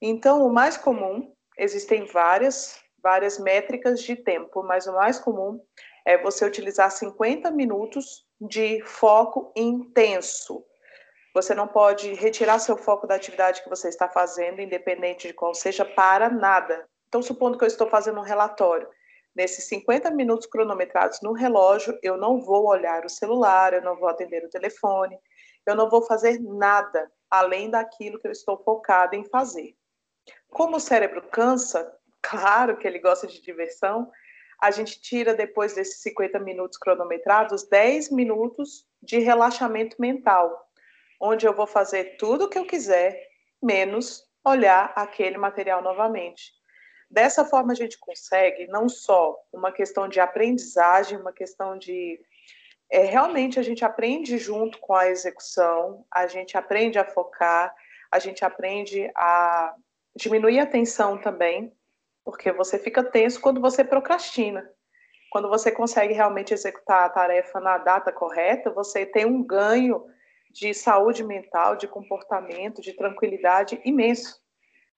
Então, 0.00 0.46
o 0.46 0.52
mais 0.52 0.76
comum, 0.76 1.32
existem 1.56 2.04
várias, 2.06 2.80
várias 3.02 3.38
métricas 3.38 4.02
de 4.02 4.16
tempo, 4.16 4.62
mas 4.62 4.86
o 4.86 4.92
mais 4.92 5.18
comum 5.18 5.60
é 6.06 6.16
você 6.16 6.44
utilizar 6.44 6.90
50 6.90 7.50
minutos 7.50 8.24
de 8.40 8.80
foco 8.82 9.52
intenso. 9.56 10.64
Você 11.34 11.54
não 11.54 11.68
pode 11.68 12.14
retirar 12.14 12.58
seu 12.58 12.76
foco 12.76 13.06
da 13.06 13.14
atividade 13.14 13.62
que 13.62 13.68
você 13.68 13.88
está 13.88 14.08
fazendo, 14.08 14.60
independente 14.60 15.28
de 15.28 15.34
qual 15.34 15.54
seja, 15.54 15.84
para 15.84 16.30
nada. 16.30 16.88
Então, 17.08 17.22
supondo 17.22 17.58
que 17.58 17.64
eu 17.64 17.68
estou 17.68 17.88
fazendo 17.88 18.18
um 18.20 18.24
relatório, 18.24 18.88
nesses 19.38 19.66
50 19.66 20.10
minutos 20.10 20.48
cronometrados 20.48 21.20
no 21.22 21.32
relógio, 21.32 21.96
eu 22.02 22.16
não 22.16 22.40
vou 22.40 22.66
olhar 22.66 23.04
o 23.04 23.08
celular, 23.08 23.72
eu 23.72 23.80
não 23.80 23.94
vou 23.94 24.08
atender 24.08 24.44
o 24.44 24.50
telefone, 24.50 25.16
eu 25.64 25.76
não 25.76 25.88
vou 25.88 26.02
fazer 26.02 26.40
nada 26.40 27.08
além 27.30 27.70
daquilo 27.70 28.18
que 28.18 28.26
eu 28.26 28.32
estou 28.32 28.58
focada 28.58 29.14
em 29.14 29.24
fazer. 29.24 29.76
Como 30.50 30.78
o 30.78 30.80
cérebro 30.80 31.22
cansa, 31.30 31.96
claro 32.20 32.76
que 32.78 32.88
ele 32.88 32.98
gosta 32.98 33.28
de 33.28 33.40
diversão, 33.40 34.10
a 34.60 34.72
gente 34.72 35.00
tira 35.00 35.32
depois 35.34 35.72
desses 35.72 36.02
50 36.02 36.40
minutos 36.40 36.76
cronometrados 36.76 37.62
10 37.68 38.10
minutos 38.10 38.88
de 39.00 39.20
relaxamento 39.20 39.94
mental 40.00 40.68
onde 41.20 41.46
eu 41.46 41.54
vou 41.54 41.66
fazer 41.66 42.16
tudo 42.16 42.46
o 42.46 42.48
que 42.48 42.58
eu 42.58 42.66
quiser, 42.66 43.20
menos 43.62 44.24
olhar 44.44 44.92
aquele 44.96 45.38
material 45.38 45.80
novamente. 45.80 46.57
Dessa 47.10 47.44
forma, 47.44 47.72
a 47.72 47.76
gente 47.76 47.98
consegue 47.98 48.66
não 48.66 48.88
só 48.88 49.36
uma 49.52 49.72
questão 49.72 50.08
de 50.08 50.20
aprendizagem, 50.20 51.18
uma 51.18 51.32
questão 51.32 51.78
de. 51.78 52.20
É, 52.90 53.04
realmente, 53.04 53.58
a 53.58 53.62
gente 53.62 53.84
aprende 53.84 54.38
junto 54.38 54.78
com 54.78 54.94
a 54.94 55.08
execução, 55.08 56.04
a 56.10 56.26
gente 56.26 56.56
aprende 56.56 56.98
a 56.98 57.04
focar, 57.04 57.74
a 58.10 58.18
gente 58.18 58.44
aprende 58.44 59.10
a 59.14 59.74
diminuir 60.16 60.58
a 60.58 60.66
tensão 60.66 61.18
também, 61.18 61.72
porque 62.24 62.52
você 62.52 62.78
fica 62.78 63.02
tenso 63.02 63.40
quando 63.40 63.60
você 63.60 63.84
procrastina. 63.84 64.68
Quando 65.30 65.48
você 65.48 65.70
consegue 65.70 66.14
realmente 66.14 66.54
executar 66.54 67.04
a 67.04 67.08
tarefa 67.10 67.60
na 67.60 67.76
data 67.78 68.10
correta, 68.10 68.70
você 68.70 69.04
tem 69.04 69.26
um 69.26 69.42
ganho 69.42 70.06
de 70.50 70.72
saúde 70.72 71.22
mental, 71.22 71.76
de 71.76 71.86
comportamento, 71.86 72.80
de 72.80 72.94
tranquilidade 72.94 73.80
imenso, 73.84 74.42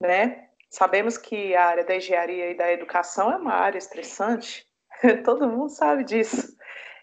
né? 0.00 0.49
Sabemos 0.70 1.18
que 1.18 1.54
a 1.54 1.66
área 1.66 1.84
da 1.84 1.96
engenharia 1.96 2.50
e 2.50 2.56
da 2.56 2.70
educação 2.72 3.30
é 3.30 3.36
uma 3.36 3.54
área 3.54 3.78
estressante, 3.78 4.64
todo 5.24 5.48
mundo 5.48 5.68
sabe 5.68 6.04
disso. 6.04 6.56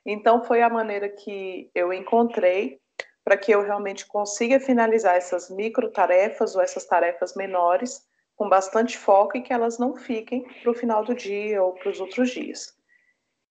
Então, 0.05 0.41
foi 0.41 0.61
a 0.61 0.69
maneira 0.69 1.09
que 1.09 1.69
eu 1.75 1.91
encontrei 1.91 2.79
para 3.25 3.35
que 3.35 3.51
eu 3.51 3.61
realmente 3.61 4.05
consiga 4.05 4.57
finalizar 4.57 5.17
essas 5.17 5.49
micro 5.49 5.91
tarefas 5.91 6.55
ou 6.55 6.61
essas 6.61 6.85
tarefas 6.85 7.35
menores 7.35 8.07
com 8.37 8.47
bastante 8.47 8.97
foco 8.97 9.35
e 9.35 9.41
que 9.41 9.51
elas 9.51 9.77
não 9.77 9.97
fiquem 9.97 10.47
para 10.61 10.71
o 10.71 10.73
final 10.73 11.03
do 11.03 11.13
dia 11.13 11.61
ou 11.61 11.73
para 11.73 11.89
os 11.89 11.99
outros 11.99 12.29
dias. 12.29 12.73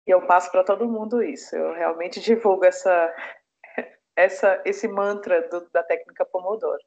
E 0.06 0.10
eu 0.10 0.26
passo 0.26 0.50
para 0.50 0.64
todo 0.64 0.88
mundo 0.88 1.22
isso. 1.22 1.54
Eu 1.54 1.74
realmente 1.74 2.20
divulgo 2.24 2.64
essa, 2.64 3.14
essa, 4.16 4.62
esse 4.64 4.88
mantra 4.88 5.46
do, 5.48 5.68
da 5.70 5.82
técnica 5.82 6.24
Pomodoro. 6.24 6.82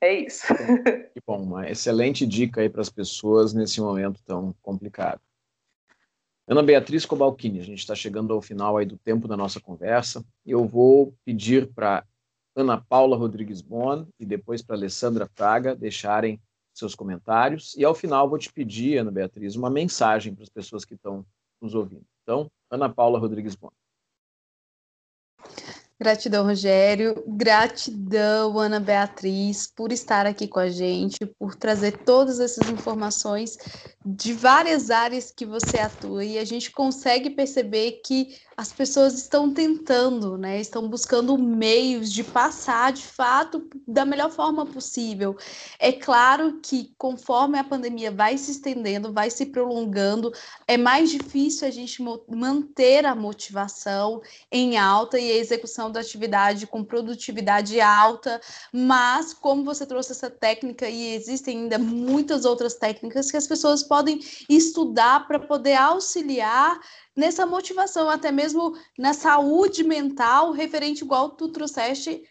É 0.00 0.12
isso. 0.12 0.46
Que 1.12 1.20
bom, 1.26 1.42
uma 1.42 1.70
excelente 1.70 2.26
dica 2.26 2.60
aí 2.60 2.68
para 2.68 2.82
as 2.82 2.90
pessoas 2.90 3.54
nesse 3.54 3.80
momento 3.80 4.20
tão 4.24 4.54
complicado. 4.62 5.20
Ana 6.48 6.62
Beatriz 6.62 7.04
Cobalcini, 7.04 7.58
a 7.58 7.64
gente 7.64 7.80
está 7.80 7.94
chegando 7.94 8.32
ao 8.32 8.40
final 8.40 8.76
aí 8.76 8.86
do 8.86 8.96
tempo 8.96 9.26
da 9.26 9.36
nossa 9.36 9.60
conversa. 9.60 10.24
Eu 10.44 10.64
vou 10.64 11.12
pedir 11.24 11.72
para 11.72 12.06
Ana 12.54 12.80
Paula 12.80 13.16
Rodrigues 13.16 13.60
Bon 13.60 14.06
e 14.18 14.24
depois 14.24 14.62
para 14.62 14.76
Alessandra 14.76 15.28
Fraga 15.34 15.74
deixarem 15.74 16.40
seus 16.72 16.94
comentários. 16.94 17.74
E 17.76 17.84
ao 17.84 17.94
final 17.94 18.28
vou 18.28 18.38
te 18.38 18.52
pedir, 18.52 18.98
Ana 18.98 19.10
Beatriz, 19.10 19.56
uma 19.56 19.70
mensagem 19.70 20.34
para 20.34 20.44
as 20.44 20.48
pessoas 20.48 20.84
que 20.84 20.94
estão 20.94 21.26
nos 21.60 21.74
ouvindo. 21.74 22.04
Então, 22.22 22.50
Ana 22.70 22.88
Paula 22.88 23.18
Rodrigues 23.18 23.56
Bon. 23.56 23.70
Gratidão, 25.98 26.44
Rogério. 26.44 27.24
Gratidão, 27.26 28.58
Ana 28.58 28.78
Beatriz, 28.78 29.66
por 29.66 29.90
estar 29.90 30.26
aqui 30.26 30.46
com 30.46 30.60
a 30.60 30.68
gente, 30.68 31.24
por 31.38 31.54
trazer 31.54 32.04
todas 32.04 32.38
essas 32.38 32.68
informações 32.68 33.56
de 34.04 34.34
várias 34.34 34.90
áreas 34.90 35.30
que 35.30 35.46
você 35.46 35.78
atua. 35.78 36.22
E 36.24 36.38
a 36.38 36.44
gente 36.44 36.70
consegue 36.70 37.30
perceber 37.30 38.02
que 38.04 38.36
as 38.56 38.72
pessoas 38.72 39.14
estão 39.14 39.52
tentando, 39.52 40.38
né? 40.38 40.58
Estão 40.58 40.88
buscando 40.88 41.36
meios 41.36 42.10
de 42.10 42.24
passar 42.24 42.90
de 42.90 43.02
fato 43.02 43.68
da 43.86 44.06
melhor 44.06 44.30
forma 44.30 44.64
possível. 44.64 45.36
É 45.78 45.92
claro 45.92 46.58
que 46.62 46.94
conforme 46.96 47.58
a 47.58 47.64
pandemia 47.64 48.10
vai 48.10 48.38
se 48.38 48.52
estendendo, 48.52 49.12
vai 49.12 49.28
se 49.28 49.46
prolongando, 49.46 50.32
é 50.66 50.78
mais 50.78 51.10
difícil 51.10 51.68
a 51.68 51.70
gente 51.70 52.02
manter 52.28 53.04
a 53.04 53.14
motivação 53.14 54.22
em 54.50 54.78
alta 54.78 55.18
e 55.18 55.30
a 55.32 55.36
execução 55.36 55.90
da 55.92 56.00
atividade 56.00 56.66
com 56.66 56.82
produtividade 56.82 57.78
alta, 57.78 58.40
mas 58.72 59.34
como 59.34 59.64
você 59.64 59.84
trouxe 59.84 60.12
essa 60.12 60.30
técnica 60.30 60.88
e 60.88 61.14
existem 61.14 61.58
ainda 61.58 61.78
muitas 61.78 62.46
outras 62.46 62.74
técnicas 62.74 63.30
que 63.30 63.36
as 63.36 63.46
pessoas 63.46 63.82
podem 63.82 64.18
estudar 64.48 65.26
para 65.26 65.38
poder 65.38 65.74
auxiliar 65.74 66.80
nessa 67.16 67.46
motivação, 67.46 68.08
até 68.08 68.30
mesmo 68.30 68.76
na 68.98 69.14
saúde 69.14 69.82
mental, 69.82 70.52
referente 70.52 71.02
igual 71.02 71.30
tu 71.30 71.48
trouxeste 71.48 72.22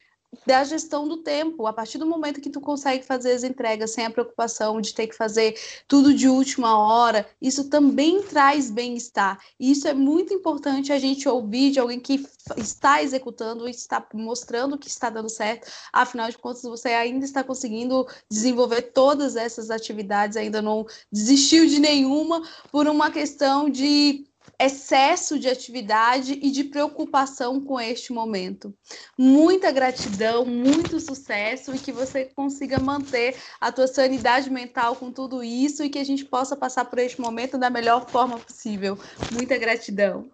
da 0.46 0.64
gestão 0.64 1.08
do 1.08 1.18
tempo. 1.18 1.66
A 1.68 1.74
partir 1.74 1.98
do 1.98 2.06
momento 2.06 2.42
que 2.42 2.50
tu 2.50 2.60
consegue 2.60 3.06
fazer 3.06 3.32
as 3.32 3.44
entregas 3.44 3.92
sem 3.92 4.06
a 4.06 4.10
preocupação 4.10 4.82
de 4.82 4.94
ter 4.94 5.08
que 5.08 5.16
fazer 5.16 5.56
tudo 5.88 6.14
de 6.14 6.28
última 6.28 6.78
hora, 6.78 7.28
isso 7.42 7.70
também 7.70 8.22
traz 8.24 8.70
bem-estar. 8.70 9.40
E 9.60 9.72
isso 9.72 9.88
é 9.88 9.94
muito 9.94 10.34
importante 10.34 10.92
a 10.92 11.00
gente 11.00 11.28
ouvir 11.30 11.72
de 11.72 11.80
alguém 11.80 12.00
que 12.00 12.26
está 12.58 13.02
executando 13.02 13.68
está 13.68 14.06
mostrando 14.14 14.78
que 14.78 14.88
está 14.88 15.10
dando 15.10 15.30
certo. 15.30 15.72
Afinal 15.94 16.30
de 16.30 16.38
contas, 16.38 16.64
você 16.64 16.90
ainda 16.90 17.26
está 17.26 17.44
conseguindo 17.44 18.06
desenvolver 18.30 18.82
todas 18.94 19.36
essas 19.36 19.70
atividades, 19.70 20.38
ainda 20.38 20.62
não 20.62 20.86
desistiu 21.12 21.66
de 21.66 21.80
nenhuma 21.80 22.42
por 22.72 22.88
uma 22.88 23.10
questão 23.10 23.70
de 23.70 24.26
excesso 24.60 25.40
de 25.40 25.48
atividade 25.50 26.34
e 26.34 26.52
de 26.52 26.64
preocupação 26.64 27.60
com 27.60 27.80
este 27.80 28.14
momento. 28.14 28.74
Muita 29.18 29.72
gratidão, 29.72 30.46
muito 30.46 31.00
sucesso 31.00 31.76
e 31.76 31.80
que 31.80 31.92
você 31.92 32.26
consiga 32.26 32.80
manter 32.80 33.36
a 33.60 33.72
tua 33.72 33.88
sanidade 33.88 34.50
mental 34.50 34.96
com 34.96 35.12
tudo 35.12 35.44
isso 35.44 35.84
e 35.84 35.90
que 35.90 36.00
a 36.00 36.04
gente 36.04 36.26
possa 36.26 36.56
passar 36.56 36.86
por 36.86 37.00
este 37.00 37.20
momento 37.20 37.58
da 37.58 37.70
melhor 37.70 38.10
forma 38.10 38.40
possível. 38.40 38.98
Muita 39.32 39.58
gratidão. 39.58 40.30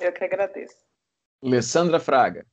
Eu 0.00 0.12
que 0.12 0.24
agradeço. 0.24 0.76
Alessandra 1.42 1.98
Fraga. 1.98 2.46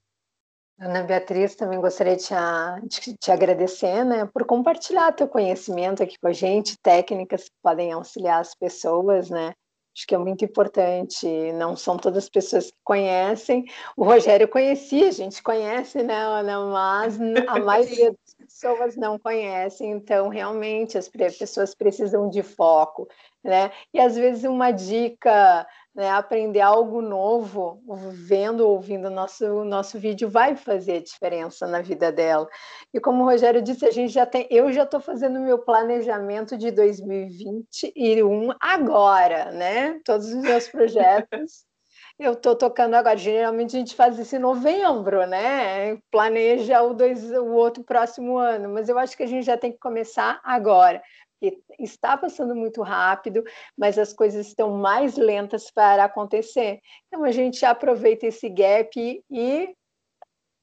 Ana 0.79 1.03
Beatriz, 1.03 1.55
também 1.55 1.81
gostaria 1.81 2.15
de 2.15 2.23
te, 2.23 3.11
de 3.11 3.17
te 3.17 3.31
agradecer 3.31 4.05
né, 4.05 4.25
por 4.33 4.45
compartilhar 4.45 5.11
teu 5.11 5.27
conhecimento 5.27 6.01
aqui 6.01 6.17
com 6.17 6.29
a 6.29 6.33
gente, 6.33 6.79
técnicas 6.81 7.49
que 7.49 7.55
podem 7.61 7.91
auxiliar 7.91 8.39
as 8.39 8.55
pessoas, 8.55 9.29
né? 9.29 9.53
Acho 9.99 10.07
que 10.07 10.15
é 10.15 10.17
muito 10.17 10.45
importante, 10.45 11.27
não 11.55 11.75
são 11.75 11.97
todas 11.97 12.23
as 12.23 12.29
pessoas 12.29 12.71
que 12.71 12.77
conhecem. 12.85 13.65
O 13.97 14.05
Rogério 14.05 14.47
conhecia, 14.47 15.09
a 15.09 15.11
gente 15.11 15.43
conhece, 15.43 16.01
né, 16.01 16.15
Ana? 16.15 16.65
Mas 16.67 17.19
a 17.19 17.59
maioria 17.59 18.11
das 18.11 18.33
pessoas 18.33 18.95
não 18.95 19.19
conhecem, 19.19 19.91
então 19.91 20.29
realmente 20.29 20.97
as 20.97 21.09
pessoas 21.09 21.75
precisam 21.75 22.29
de 22.29 22.41
foco, 22.41 23.09
né? 23.43 23.73
E 23.93 23.99
às 23.99 24.15
vezes 24.15 24.45
uma 24.45 24.71
dica 24.71 25.67
né, 25.99 26.09
aprender 26.11 26.61
algo 26.61 27.01
novo, 27.01 27.83
vendo, 28.13 28.65
ouvindo 28.65 29.09
o 29.09 29.11
nosso, 29.11 29.65
nosso 29.65 29.99
vídeo, 29.99 30.29
vai 30.29 30.55
fazer 30.55 31.01
diferença 31.01 31.67
na 31.67 31.81
vida 31.81 32.09
dela. 32.09 32.47
E 32.93 33.01
como 33.01 33.21
o 33.21 33.25
Rogério 33.25 33.61
disse, 33.61 33.85
a 33.85 33.91
gente 33.91 34.13
já 34.13 34.25
tem, 34.25 34.47
eu 34.49 34.71
já 34.71 34.83
estou 34.83 35.01
fazendo 35.01 35.41
meu 35.41 35.59
planejamento 35.59 36.57
de 36.57 36.71
2021 36.71 38.53
agora, 38.61 39.51
né? 39.51 39.99
Todos 40.05 40.27
os 40.27 40.41
meus 40.41 40.69
projetos. 40.69 41.67
Eu 42.17 42.33
estou 42.33 42.53
tocando 42.53 42.95
agora. 42.95 43.15
Geralmente 43.15 43.77
a 43.77 43.79
gente 43.79 43.95
faz 43.95 44.19
isso 44.19 44.35
em 44.35 44.39
novembro, 44.39 45.25
né? 45.25 45.95
Planeja 46.11 46.81
o, 46.81 46.93
dois, 46.93 47.31
o 47.31 47.53
outro 47.53 47.81
próximo 47.81 48.37
ano, 48.37 48.67
mas 48.67 48.89
eu 48.89 48.99
acho 48.99 49.15
que 49.15 49.23
a 49.23 49.25
gente 49.25 49.45
já 49.45 49.57
tem 49.57 49.71
que 49.71 49.79
começar 49.79 50.41
agora 50.43 51.01
que 51.39 51.61
está 51.79 52.17
passando 52.17 52.55
muito 52.55 52.81
rápido, 52.81 53.43
mas 53.77 53.97
as 53.97 54.13
coisas 54.13 54.47
estão 54.47 54.71
mais 54.77 55.15
lentas 55.15 55.71
para 55.71 56.03
acontecer. 56.03 56.79
Então 57.07 57.23
a 57.23 57.31
gente 57.31 57.65
aproveita 57.65 58.27
esse 58.27 58.49
gap 58.49 59.23
e 59.29 59.75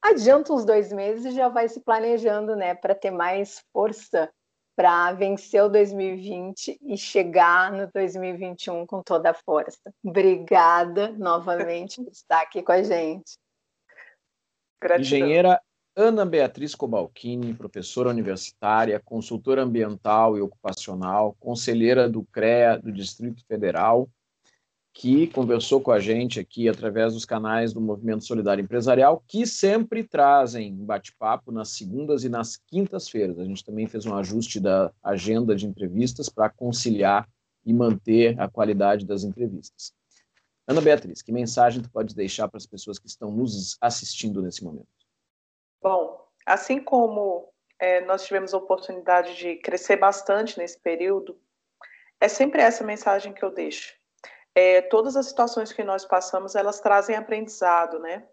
adianta 0.02 0.52
uns 0.52 0.64
dois 0.64 0.92
meses 0.92 1.24
e 1.24 1.36
já 1.36 1.48
vai 1.48 1.68
se 1.68 1.80
planejando, 1.80 2.54
né, 2.54 2.74
para 2.74 2.94
ter 2.94 3.10
mais 3.10 3.62
força 3.72 4.30
para 4.76 5.10
vencer 5.12 5.62
o 5.62 5.70
2020 5.70 6.78
e 6.82 6.98
chegar 6.98 7.72
no 7.72 7.90
2021 7.92 8.86
com 8.86 9.02
toda 9.02 9.30
a 9.30 9.34
força. 9.34 9.90
Obrigada 10.04 11.08
novamente 11.12 12.02
por 12.02 12.12
estar 12.12 12.42
aqui 12.42 12.62
com 12.62 12.72
a 12.72 12.82
gente. 12.82 13.38
Gratidão. 14.78 15.00
Engenheira 15.00 15.60
Ana 15.98 16.26
Beatriz 16.26 16.74
Cobalcini, 16.74 17.54
professora 17.54 18.10
universitária, 18.10 19.00
consultora 19.02 19.62
ambiental 19.62 20.36
e 20.36 20.42
ocupacional, 20.42 21.34
conselheira 21.40 22.06
do 22.06 22.22
CREA 22.22 22.78
do 22.78 22.92
Distrito 22.92 23.42
Federal, 23.46 24.06
que 24.92 25.26
conversou 25.28 25.80
com 25.80 25.90
a 25.90 25.98
gente 25.98 26.38
aqui 26.38 26.68
através 26.68 27.14
dos 27.14 27.24
canais 27.24 27.72
do 27.72 27.80
Movimento 27.80 28.26
Solidário 28.26 28.62
Empresarial, 28.62 29.24
que 29.26 29.46
sempre 29.46 30.04
trazem 30.04 30.76
bate-papo 30.84 31.50
nas 31.50 31.70
segundas 31.70 32.24
e 32.24 32.28
nas 32.28 32.58
quintas-feiras. 32.58 33.38
A 33.38 33.44
gente 33.46 33.64
também 33.64 33.86
fez 33.86 34.04
um 34.04 34.14
ajuste 34.14 34.60
da 34.60 34.92
agenda 35.02 35.56
de 35.56 35.66
entrevistas 35.66 36.28
para 36.28 36.50
conciliar 36.50 37.26
e 37.64 37.72
manter 37.72 38.38
a 38.38 38.46
qualidade 38.50 39.06
das 39.06 39.24
entrevistas. 39.24 39.94
Ana 40.68 40.82
Beatriz, 40.82 41.22
que 41.22 41.32
mensagem 41.32 41.80
tu 41.80 41.90
pode 41.90 42.14
deixar 42.14 42.48
para 42.48 42.58
as 42.58 42.66
pessoas 42.66 42.98
que 42.98 43.06
estão 43.06 43.30
nos 43.30 43.78
assistindo 43.80 44.42
nesse 44.42 44.62
momento? 44.62 44.95
Bom, 45.82 46.26
assim 46.44 46.80
como 46.80 47.52
é, 47.78 48.00
nós 48.02 48.24
tivemos 48.24 48.54
a 48.54 48.58
oportunidade 48.58 49.36
de 49.36 49.56
crescer 49.56 49.96
bastante 49.96 50.58
nesse 50.58 50.80
período, 50.80 51.38
é 52.20 52.28
sempre 52.28 52.62
essa 52.62 52.84
mensagem 52.84 53.32
que 53.32 53.44
eu 53.44 53.50
deixo. 53.50 53.94
É, 54.54 54.80
todas 54.82 55.16
as 55.16 55.26
situações 55.26 55.72
que 55.72 55.84
nós 55.84 56.06
passamos, 56.06 56.54
elas 56.54 56.80
trazem 56.80 57.14
aprendizado, 57.14 57.98
né? 57.98 58.26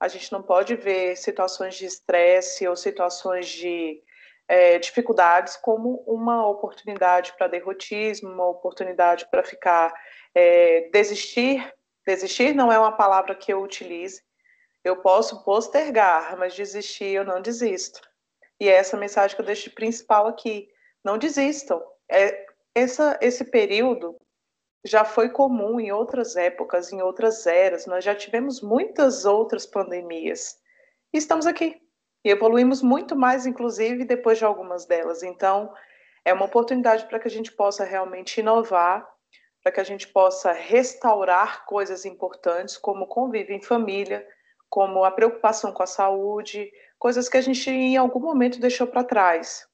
A 0.00 0.08
gente 0.08 0.32
não 0.32 0.42
pode 0.42 0.74
ver 0.74 1.16
situações 1.16 1.74
de 1.74 1.84
estresse 1.84 2.66
ou 2.66 2.74
situações 2.74 3.46
de 3.46 4.02
é, 4.48 4.78
dificuldades 4.78 5.56
como 5.56 6.02
uma 6.06 6.46
oportunidade 6.48 7.34
para 7.36 7.48
derrotismo, 7.48 8.30
uma 8.30 8.48
oportunidade 8.48 9.28
para 9.30 9.42
ficar 9.42 9.92
é, 10.34 10.88
desistir. 10.92 11.70
Desistir 12.06 12.54
não 12.54 12.72
é 12.72 12.78
uma 12.78 12.92
palavra 12.92 13.34
que 13.34 13.52
eu 13.52 13.60
utilize, 13.60 14.22
eu 14.86 14.96
posso 14.96 15.42
postergar, 15.42 16.38
mas 16.38 16.54
desistir 16.54 17.06
eu 17.06 17.24
não 17.24 17.42
desisto. 17.42 18.00
E 18.60 18.68
é 18.68 18.74
essa 18.74 18.96
mensagem 18.96 19.34
que 19.34 19.42
eu 19.42 19.46
deixo 19.46 19.64
de 19.64 19.70
principal 19.70 20.28
aqui. 20.28 20.68
Não 21.04 21.18
desistam. 21.18 21.82
É, 22.08 22.46
essa, 22.72 23.18
esse 23.20 23.44
período 23.44 24.16
já 24.84 25.04
foi 25.04 25.28
comum 25.28 25.80
em 25.80 25.90
outras 25.90 26.36
épocas, 26.36 26.92
em 26.92 27.02
outras 27.02 27.48
eras. 27.48 27.84
Nós 27.86 28.04
já 28.04 28.14
tivemos 28.14 28.60
muitas 28.60 29.24
outras 29.24 29.66
pandemias. 29.66 30.56
E 31.12 31.18
estamos 31.18 31.46
aqui. 31.46 31.82
E 32.24 32.30
evoluímos 32.30 32.80
muito 32.80 33.16
mais, 33.16 33.44
inclusive, 33.44 34.04
depois 34.04 34.38
de 34.38 34.44
algumas 34.44 34.86
delas. 34.86 35.24
Então, 35.24 35.74
é 36.24 36.32
uma 36.32 36.44
oportunidade 36.44 37.06
para 37.06 37.18
que 37.18 37.26
a 37.26 37.30
gente 37.30 37.50
possa 37.50 37.82
realmente 37.84 38.38
inovar, 38.38 39.04
para 39.64 39.72
que 39.72 39.80
a 39.80 39.84
gente 39.84 40.06
possa 40.06 40.52
restaurar 40.52 41.66
coisas 41.66 42.04
importantes, 42.04 42.76
como 42.76 43.08
convívio 43.08 43.56
em 43.56 43.60
família, 43.60 44.24
como 44.68 45.04
a 45.04 45.10
preocupação 45.10 45.72
com 45.72 45.82
a 45.82 45.86
saúde, 45.86 46.70
coisas 46.98 47.28
que 47.28 47.36
a 47.36 47.40
gente 47.40 47.70
em 47.70 47.96
algum 47.96 48.20
momento 48.20 48.60
deixou 48.60 48.86
para 48.86 49.04
trás. 49.04 49.66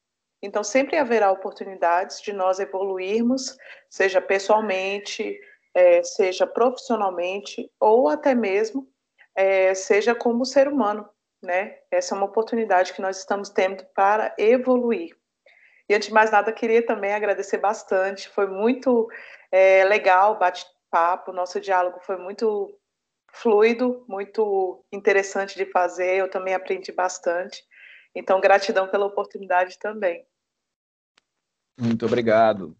Então, 0.43 0.65
sempre 0.65 0.97
haverá 0.97 1.31
oportunidades 1.31 2.21
de 2.21 2.33
nós 2.33 2.59
evoluirmos, 2.59 3.57
seja 3.89 4.21
pessoalmente, 4.21 5.39
é, 5.75 6.03
seja 6.03 6.47
profissionalmente, 6.47 7.71
ou 7.79 8.09
até 8.09 8.35
mesmo 8.35 8.89
é, 9.35 9.73
seja 9.73 10.15
como 10.15 10.45
ser 10.45 10.69
humano, 10.69 11.09
né? 11.43 11.79
Essa 11.91 12.15
é 12.15 12.19
uma 12.19 12.27
oportunidade 12.27 12.93
que 12.93 13.01
nós 13.01 13.19
estamos 13.19 13.51
tendo 13.51 13.85
para 13.95 14.35
evoluir. 14.37 15.17
E 15.89 15.95
antes 15.95 16.09
de 16.09 16.15
mais 16.15 16.31
nada, 16.31 16.53
queria 16.53 16.85
também 16.85 17.13
agradecer 17.13 17.59
bastante. 17.59 18.29
Foi 18.29 18.47
muito 18.47 19.09
é, 19.51 19.85
legal 19.85 20.33
o 20.33 20.39
bate-papo, 20.39 21.33
nosso 21.33 21.61
diálogo 21.61 22.01
foi 22.01 22.17
muito 22.17 22.77
fluido, 23.33 24.05
muito 24.07 24.85
interessante 24.93 25.57
de 25.57 25.67
fazer. 25.67 26.17
Eu 26.17 26.31
também 26.31 26.55
aprendi 26.55 26.93
bastante. 26.93 27.65
Então, 28.15 28.41
gratidão 28.41 28.87
pela 28.89 29.07
oportunidade 29.07 29.79
também. 29.79 30.25
Muito 31.81 32.05
obrigado. 32.07 32.77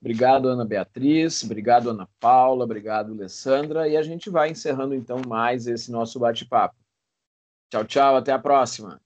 Obrigado, 0.00 0.48
Ana 0.48 0.64
Beatriz. 0.64 1.42
Obrigado, 1.44 1.90
Ana 1.90 2.08
Paula. 2.18 2.64
Obrigado, 2.64 3.12
Alessandra. 3.12 3.88
E 3.88 3.96
a 3.96 4.02
gente 4.02 4.28
vai 4.28 4.50
encerrando 4.50 4.94
então 4.94 5.20
mais 5.26 5.66
esse 5.66 5.90
nosso 5.90 6.18
bate-papo. 6.18 6.76
Tchau, 7.70 7.84
tchau. 7.84 8.16
Até 8.16 8.32
a 8.32 8.38
próxima. 8.38 9.00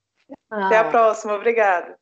Até 0.51 0.79
a 0.79 0.91
próxima. 0.91 1.35
Obrigada. 1.35 1.99